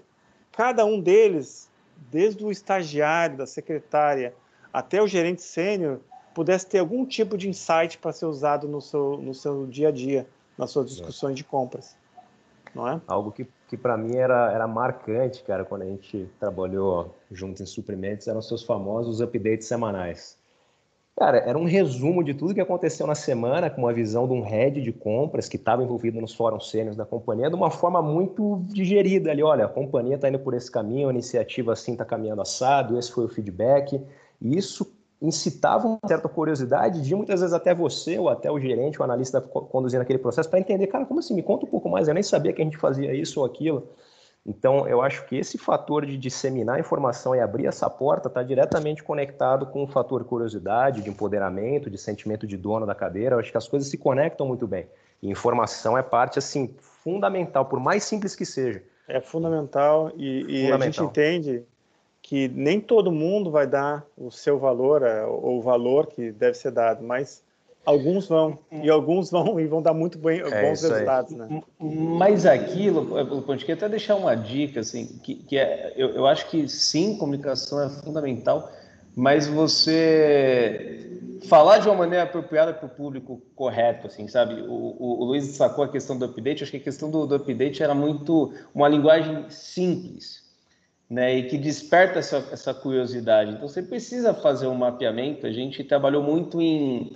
cada 0.52 0.84
um 0.84 1.00
deles, 1.00 1.70
desde 2.10 2.44
o 2.44 2.50
estagiário, 2.50 3.38
da 3.38 3.46
secretária, 3.46 4.34
até 4.70 5.00
o 5.00 5.06
gerente 5.06 5.40
sênior, 5.40 5.98
pudesse 6.34 6.66
ter 6.66 6.78
algum 6.78 7.06
tipo 7.06 7.38
de 7.38 7.48
insight 7.48 7.96
para 7.98 8.12
ser 8.12 8.26
usado 8.26 8.66
no 8.66 8.80
seu, 8.80 9.18
no 9.18 9.32
seu 9.32 9.66
dia 9.66 9.88
a 9.88 9.92
dia, 9.92 10.26
nas 10.58 10.70
suas 10.70 10.88
discussões 10.90 11.36
de 11.36 11.44
compras. 11.44 11.96
Não 12.74 12.88
é? 12.88 13.00
Algo 13.06 13.30
que, 13.30 13.46
que 13.68 13.76
para 13.76 13.96
mim 13.96 14.16
era, 14.16 14.52
era 14.52 14.66
marcante, 14.66 15.44
cara, 15.44 15.64
quando 15.64 15.82
a 15.82 15.86
gente 15.86 16.28
trabalhou 16.40 17.14
junto 17.30 17.62
em 17.62 17.66
suprimentos, 17.66 18.26
eram 18.26 18.42
seus 18.42 18.64
famosos 18.64 19.20
updates 19.20 19.68
semanais. 19.68 20.36
Cara, 21.16 21.38
era 21.38 21.56
um 21.56 21.64
resumo 21.64 22.24
de 22.24 22.34
tudo 22.34 22.52
que 22.52 22.60
aconteceu 22.60 23.06
na 23.06 23.14
semana, 23.14 23.70
com 23.70 23.82
uma 23.82 23.92
visão 23.92 24.26
de 24.26 24.32
um 24.32 24.42
head 24.42 24.82
de 24.82 24.92
compras 24.92 25.48
que 25.48 25.56
estava 25.56 25.84
envolvido 25.84 26.20
nos 26.20 26.34
fóruns 26.34 26.68
sênios 26.68 26.96
da 26.96 27.06
companhia, 27.06 27.48
de 27.48 27.54
uma 27.54 27.70
forma 27.70 28.02
muito 28.02 28.64
digerida 28.66 29.30
ali. 29.30 29.40
Olha, 29.40 29.66
a 29.66 29.68
companhia 29.68 30.16
está 30.16 30.28
indo 30.28 30.40
por 30.40 30.54
esse 30.54 30.68
caminho, 30.68 31.08
a 31.08 31.12
iniciativa 31.12 31.72
assim 31.72 31.92
está 31.92 32.04
caminhando 32.04 32.42
assado, 32.42 32.98
esse 32.98 33.12
foi 33.12 33.26
o 33.26 33.28
feedback. 33.28 34.02
E 34.42 34.56
isso 34.58 34.92
incitava 35.26 35.88
uma 35.88 35.98
certa 36.06 36.28
curiosidade 36.28 37.00
de 37.00 37.14
muitas 37.14 37.40
vezes 37.40 37.54
até 37.54 37.74
você 37.74 38.18
ou 38.18 38.28
até 38.28 38.50
o 38.50 38.60
gerente, 38.60 39.00
o 39.00 39.04
analista 39.04 39.40
conduzindo 39.40 40.02
aquele 40.02 40.18
processo 40.18 40.48
para 40.48 40.60
entender, 40.60 40.86
cara, 40.86 41.06
como 41.06 41.20
assim? 41.20 41.34
Me 41.34 41.42
conta 41.42 41.64
um 41.64 41.68
pouco 41.68 41.88
mais, 41.88 42.08
eu 42.08 42.14
nem 42.14 42.22
sabia 42.22 42.52
que 42.52 42.60
a 42.60 42.64
gente 42.64 42.76
fazia 42.76 43.14
isso 43.14 43.40
ou 43.40 43.46
aquilo. 43.46 43.88
Então, 44.46 44.86
eu 44.86 45.00
acho 45.00 45.24
que 45.26 45.36
esse 45.36 45.56
fator 45.56 46.04
de 46.04 46.18
disseminar 46.18 46.78
informação 46.78 47.34
e 47.34 47.40
abrir 47.40 47.66
essa 47.66 47.88
porta 47.88 48.28
está 48.28 48.42
diretamente 48.42 49.02
conectado 49.02 49.64
com 49.66 49.82
o 49.82 49.86
fator 49.86 50.22
curiosidade, 50.24 51.00
de 51.00 51.08
empoderamento, 51.08 51.88
de 51.88 51.96
sentimento 51.96 52.46
de 52.46 52.58
dono 52.58 52.84
da 52.84 52.94
cadeira. 52.94 53.36
Eu 53.36 53.40
acho 53.40 53.50
que 53.50 53.56
as 53.56 53.66
coisas 53.66 53.88
se 53.88 53.96
conectam 53.96 54.46
muito 54.46 54.66
bem. 54.66 54.86
E 55.22 55.30
informação 55.30 55.96
é 55.96 56.02
parte, 56.02 56.38
assim, 56.38 56.74
fundamental, 56.78 57.64
por 57.64 57.80
mais 57.80 58.04
simples 58.04 58.36
que 58.36 58.44
seja. 58.44 58.82
É 59.08 59.18
fundamental 59.18 60.12
e, 60.14 60.40
e 60.40 60.62
fundamental. 60.64 60.74
a 60.74 60.84
gente 60.84 61.02
entende 61.02 61.62
que 62.26 62.48
nem 62.48 62.80
todo 62.80 63.12
mundo 63.12 63.50
vai 63.50 63.66
dar 63.66 64.02
o 64.16 64.30
seu 64.30 64.58
valor, 64.58 65.02
é, 65.02 65.26
ou 65.26 65.58
o 65.58 65.60
valor 65.60 66.06
que 66.06 66.32
deve 66.32 66.56
ser 66.56 66.70
dado, 66.72 67.04
mas 67.04 67.44
Alguns 67.86 68.26
vão, 68.26 68.58
e 68.72 68.88
alguns 68.88 69.30
vão 69.30 69.60
e 69.60 69.66
vão 69.66 69.82
dar 69.82 69.92
muito 69.92 70.16
bem, 70.16 70.40
é 70.40 70.44
bons 70.62 70.82
resultados, 70.82 71.32
né? 71.32 71.62
Mas 71.78 72.46
aquilo, 72.46 73.04
Ponte, 73.42 73.60
queria 73.60 73.74
até 73.74 73.90
deixar 73.90 74.14
uma 74.14 74.34
dica, 74.34 74.80
assim, 74.80 75.18
que, 75.22 75.34
que 75.34 75.58
é, 75.58 75.92
eu, 75.94 76.14
eu 76.14 76.26
acho 76.26 76.48
que 76.48 76.66
sim, 76.66 77.18
comunicação 77.18 77.82
é 77.82 77.90
fundamental, 77.90 78.72
mas 79.14 79.46
você 79.46 81.20
falar 81.46 81.76
de 81.80 81.88
uma 81.88 81.96
maneira 81.96 82.24
apropriada 82.24 82.72
para 82.72 82.86
o 82.86 82.88
público 82.88 83.42
correto, 83.54 84.06
assim, 84.06 84.26
sabe? 84.28 84.62
O, 84.62 84.72
o, 84.72 85.20
o, 85.20 85.24
Luiz 85.26 85.44
sacou 85.48 85.84
a 85.84 85.88
questão 85.88 86.16
do 86.16 86.24
update, 86.24 86.62
acho 86.62 86.70
que 86.70 86.78
a 86.78 86.80
questão 86.80 87.10
do, 87.10 87.26
do 87.26 87.34
update 87.34 87.82
era 87.82 87.94
muito 87.94 88.50
uma 88.74 88.88
linguagem 88.88 89.44
simples, 89.50 90.43
né, 91.08 91.36
e 91.36 91.42
que 91.44 91.58
desperta 91.58 92.18
essa, 92.18 92.48
essa 92.50 92.74
curiosidade. 92.74 93.52
Então, 93.52 93.68
você 93.68 93.82
precisa 93.82 94.32
fazer 94.34 94.66
um 94.66 94.74
mapeamento. 94.74 95.46
A 95.46 95.52
gente 95.52 95.84
trabalhou 95.84 96.22
muito 96.22 96.60
em 96.60 97.14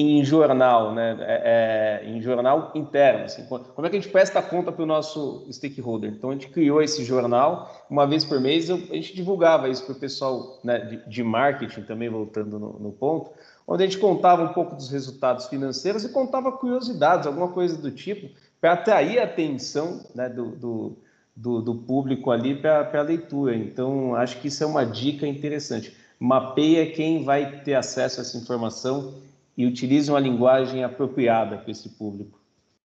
em 0.00 0.24
jornal, 0.24 0.94
né? 0.94 1.16
É, 1.22 2.04
é, 2.04 2.08
em 2.08 2.22
jornal 2.22 2.70
interno. 2.72 3.24
Assim, 3.24 3.44
como 3.46 3.84
é 3.84 3.90
que 3.90 3.96
a 3.96 4.00
gente 4.00 4.12
presta 4.12 4.40
conta 4.40 4.70
para 4.70 4.84
o 4.84 4.86
nosso 4.86 5.44
stakeholder? 5.50 6.12
Então 6.12 6.30
a 6.30 6.34
gente 6.34 6.46
criou 6.50 6.80
esse 6.80 7.04
jornal 7.04 7.84
uma 7.90 8.06
vez 8.06 8.24
por 8.24 8.40
mês. 8.40 8.68
Eu, 8.68 8.76
a 8.76 8.94
gente 8.94 9.12
divulgava 9.12 9.68
isso 9.68 9.84
para 9.84 9.96
o 9.96 9.98
pessoal 9.98 10.60
né, 10.62 10.78
de, 10.78 11.04
de, 11.04 11.22
marketing 11.24 11.82
também 11.82 12.08
voltando 12.08 12.60
no, 12.60 12.78
no, 12.78 12.92
ponto, 12.92 13.32
onde 13.66 13.82
a 13.82 13.86
gente 13.86 13.98
contava 13.98 14.44
um 14.44 14.52
pouco 14.52 14.76
dos 14.76 14.88
resultados 14.88 15.48
financeiros 15.48 16.04
e 16.04 16.10
contava 16.10 16.52
curiosidades, 16.52 17.26
alguma 17.26 17.48
coisa 17.48 17.76
do 17.76 17.90
tipo, 17.90 18.30
para 18.60 18.74
atrair 18.74 19.18
a 19.18 19.24
atenção 19.24 20.00
né, 20.14 20.28
do, 20.28 20.50
do, 20.50 20.96
do, 21.38 21.62
do 21.62 21.74
público 21.74 22.30
ali 22.32 22.56
para 22.56 22.90
a 22.92 23.02
leitura. 23.02 23.54
Então 23.54 24.14
acho 24.16 24.40
que 24.40 24.48
isso 24.48 24.64
é 24.64 24.66
uma 24.66 24.84
dica 24.84 25.26
interessante. 25.26 25.96
Mapeia 26.18 26.90
quem 26.90 27.22
vai 27.22 27.60
ter 27.62 27.74
acesso 27.74 28.20
a 28.20 28.22
essa 28.22 28.36
informação 28.36 29.14
e 29.56 29.64
utilize 29.64 30.10
uma 30.10 30.18
linguagem 30.18 30.82
apropriada 30.82 31.56
para 31.56 31.70
esse 31.70 31.90
público. 31.90 32.38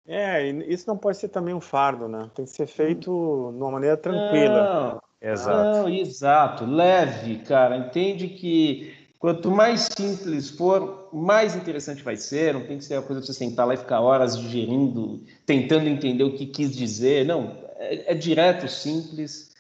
É, 0.05 0.49
isso 0.67 0.85
não 0.87 0.97
pode 0.97 1.17
ser 1.17 1.29
também 1.29 1.53
um 1.53 1.61
fardo, 1.61 2.09
né? 2.09 2.29
Tem 2.35 2.43
que 2.43 2.51
ser 2.51 2.67
feito 2.67 3.53
de 3.55 3.63
uma 3.63 3.71
maneira 3.71 3.95
tranquila. 3.95 5.01
Não, 5.21 5.31
exato. 5.31 5.77
Não, 5.77 5.89
exato. 5.89 6.65
Leve, 6.65 7.37
cara. 7.37 7.77
Entende 7.77 8.27
que 8.27 8.93
quanto 9.17 9.49
mais 9.49 9.87
simples 9.97 10.49
for, 10.49 11.07
mais 11.13 11.55
interessante 11.55 12.03
vai 12.03 12.17
ser. 12.17 12.53
Não 12.53 12.65
tem 12.67 12.77
que 12.77 12.83
ser 12.83 12.95
a 12.95 13.01
coisa 13.01 13.21
de 13.21 13.27
você 13.27 13.33
sentar 13.33 13.65
lá 13.65 13.75
e 13.75 13.77
ficar 13.77 14.01
horas 14.01 14.37
digerindo, 14.37 15.21
tentando 15.45 15.87
entender 15.87 16.25
o 16.25 16.33
que 16.33 16.45
quis 16.45 16.75
dizer. 16.75 17.25
Não, 17.25 17.62
é, 17.83 18.11
é 18.11 18.13
direto, 18.13 18.67
simples, 18.67 19.51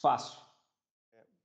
fácil. 0.00 0.38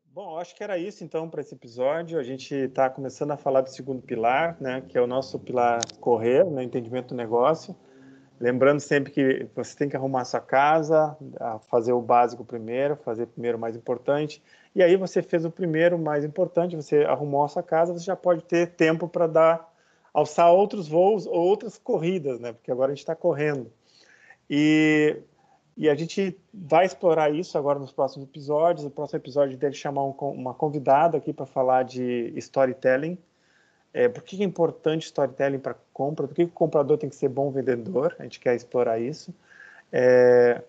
Bom, 0.06 0.38
acho 0.38 0.56
que 0.56 0.64
era 0.64 0.78
isso 0.78 1.04
então 1.04 1.30
para 1.30 1.42
esse 1.42 1.54
episódio. 1.54 2.20
A 2.20 2.24
gente 2.24 2.54
está 2.54 2.90
começando 2.90 3.32
a 3.32 3.38
falar 3.38 3.62
do 3.62 3.70
segundo 3.70 4.02
pilar, 4.02 4.58
né, 4.62 4.82
que 4.88 4.98
é 4.98 5.02
o 5.02 5.08
nosso 5.08 5.38
pilar 5.40 5.80
correr, 6.00 6.46
né, 6.46 6.64
entendimento 6.64 7.10
do 7.10 7.16
negócio. 7.16 7.76
Lembrando 8.40 8.80
sempre 8.82 9.12
que 9.12 9.48
você 9.56 9.76
tem 9.78 9.90
que 9.90 9.96
arrumar 9.96 10.26
sua 10.26 10.42
casa, 10.42 11.18
fazer 11.70 11.94
o 11.94 12.02
básico 12.02 12.44
primeiro, 12.44 12.98
fazer 12.98 13.28
primeiro 13.28 13.58
o 13.58 13.62
mais 13.62 13.76
importante. 13.78 14.44
E 14.74 14.84
aí 14.84 14.98
você 14.98 15.22
fez 15.22 15.46
o 15.46 15.52
primeiro 15.52 15.98
mais 15.98 16.26
importante, 16.26 16.76
você 16.76 17.04
arrumou 17.04 17.46
a 17.46 17.48
sua 17.48 17.64
casa, 17.64 17.94
você 17.94 18.04
já 18.04 18.16
pode 18.16 18.44
ter 18.44 18.72
tempo 18.72 19.08
para 19.08 19.28
dar 19.28 19.74
alçar 20.14 20.52
outros 20.52 20.88
voos 20.88 21.26
ou 21.26 21.42
outras 21.42 21.78
corridas, 21.78 22.40
né? 22.40 22.52
Porque 22.52 22.72
agora 22.72 22.92
a 22.92 22.96
gente 22.96 23.04
está 23.04 23.16
correndo. 23.16 23.72
E 24.50 25.18
e 25.78 25.90
a 25.90 25.96
gente 25.96 26.38
vai 26.54 26.86
explorar 26.86 27.34
isso 27.34 27.58
agora 27.58 27.78
nos 27.78 27.92
próximos 27.92 28.28
episódios. 28.28 28.86
No 28.86 28.92
próximo 28.92 29.20
episódio 29.20 29.58
deve 29.58 29.76
chamar 29.76 30.06
um, 30.06 30.12
uma 30.12 30.54
convidada 30.54 31.18
aqui 31.18 31.34
para 31.34 31.46
falar 31.46 31.84
de 31.84 32.34
storytelling. 32.38 33.18
É, 33.94 34.08
por 34.08 34.24
que 34.24 34.42
é 34.42 34.46
importante 34.46 35.06
storytelling 35.06 35.60
para 35.60 35.76
compra? 35.94 36.28
Por 36.28 36.34
que 36.34 36.44
o 36.44 36.48
comprador 36.48 36.98
tem 36.98 37.10
que 37.10 37.16
ser 37.16 37.28
bom 37.28 37.52
vendedor? 37.52 38.16
A 38.20 38.24
gente 38.24 38.40
quer 38.40 38.56
explorar 38.56 39.00
isso. 39.00 39.34
É, 39.92 40.62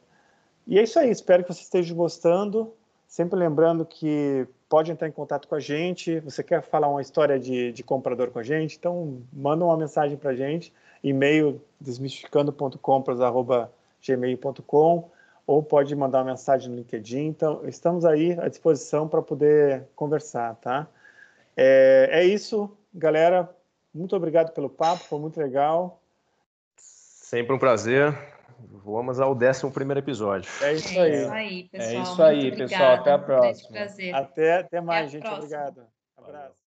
e 0.66 0.78
é 0.78 0.82
isso 0.82 0.98
aí. 0.98 1.10
Espero 1.10 1.44
que 1.44 1.54
você 1.54 1.62
esteja 1.62 1.94
gostando. 1.94 2.72
Sempre 3.06 3.38
lembrando 3.38 3.86
que 3.86 4.44
pode 4.68 4.90
entrar 4.90 5.06
em 5.06 5.12
contato 5.12 5.46
com 5.46 5.54
a 5.54 5.60
gente. 5.60 6.18
Você 6.20 6.42
quer 6.42 6.62
falar 6.62 6.88
uma 6.88 7.00
história 7.00 7.38
de, 7.38 7.70
de 7.70 7.84
comprador 7.84 8.30
com 8.32 8.40
a 8.40 8.42
gente? 8.42 8.76
Então, 8.76 9.22
manda 9.32 9.64
uma 9.64 9.76
mensagem 9.76 10.16
para 10.16 10.32
a 10.32 10.34
gente. 10.34 10.72
E-mail 11.02 11.62
desmistificando.compras.com 11.80 13.75
gmail.com 14.06 15.10
ou 15.46 15.62
pode 15.62 15.94
mandar 15.94 16.18
uma 16.18 16.32
mensagem 16.32 16.70
no 16.70 16.76
LinkedIn. 16.76 17.26
Então, 17.26 17.66
estamos 17.66 18.04
aí 18.04 18.36
à 18.40 18.48
disposição 18.48 19.06
para 19.08 19.22
poder 19.22 19.86
conversar, 19.94 20.56
tá? 20.56 20.88
É, 21.56 22.08
é 22.10 22.24
isso, 22.24 22.76
galera. 22.92 23.48
Muito 23.94 24.14
obrigado 24.16 24.52
pelo 24.52 24.68
papo, 24.68 25.04
foi 25.04 25.18
muito 25.18 25.38
legal. 25.38 26.02
Sempre 26.76 27.54
um 27.54 27.58
prazer. 27.58 28.16
Vamos 28.84 29.20
ao 29.20 29.32
11 29.32 29.70
primeiro 29.70 30.00
episódio. 30.00 30.50
É 30.62 30.72
isso 30.74 31.00
aí. 31.00 31.12
É 31.12 31.22
isso 31.22 31.32
aí, 31.32 31.68
é 31.72 31.78
pessoal. 31.78 31.98
É 31.98 32.02
isso 32.02 32.22
aí, 32.22 32.56
pessoal. 32.56 32.94
Até 32.94 33.12
a 33.12 33.18
próxima. 33.18 33.78
Um 33.78 34.14
até, 34.14 34.58
até 34.58 34.80
mais, 34.80 35.14
até 35.14 35.18
gente. 35.18 35.28
Obrigado. 35.28 35.82
Abraço. 36.16 36.66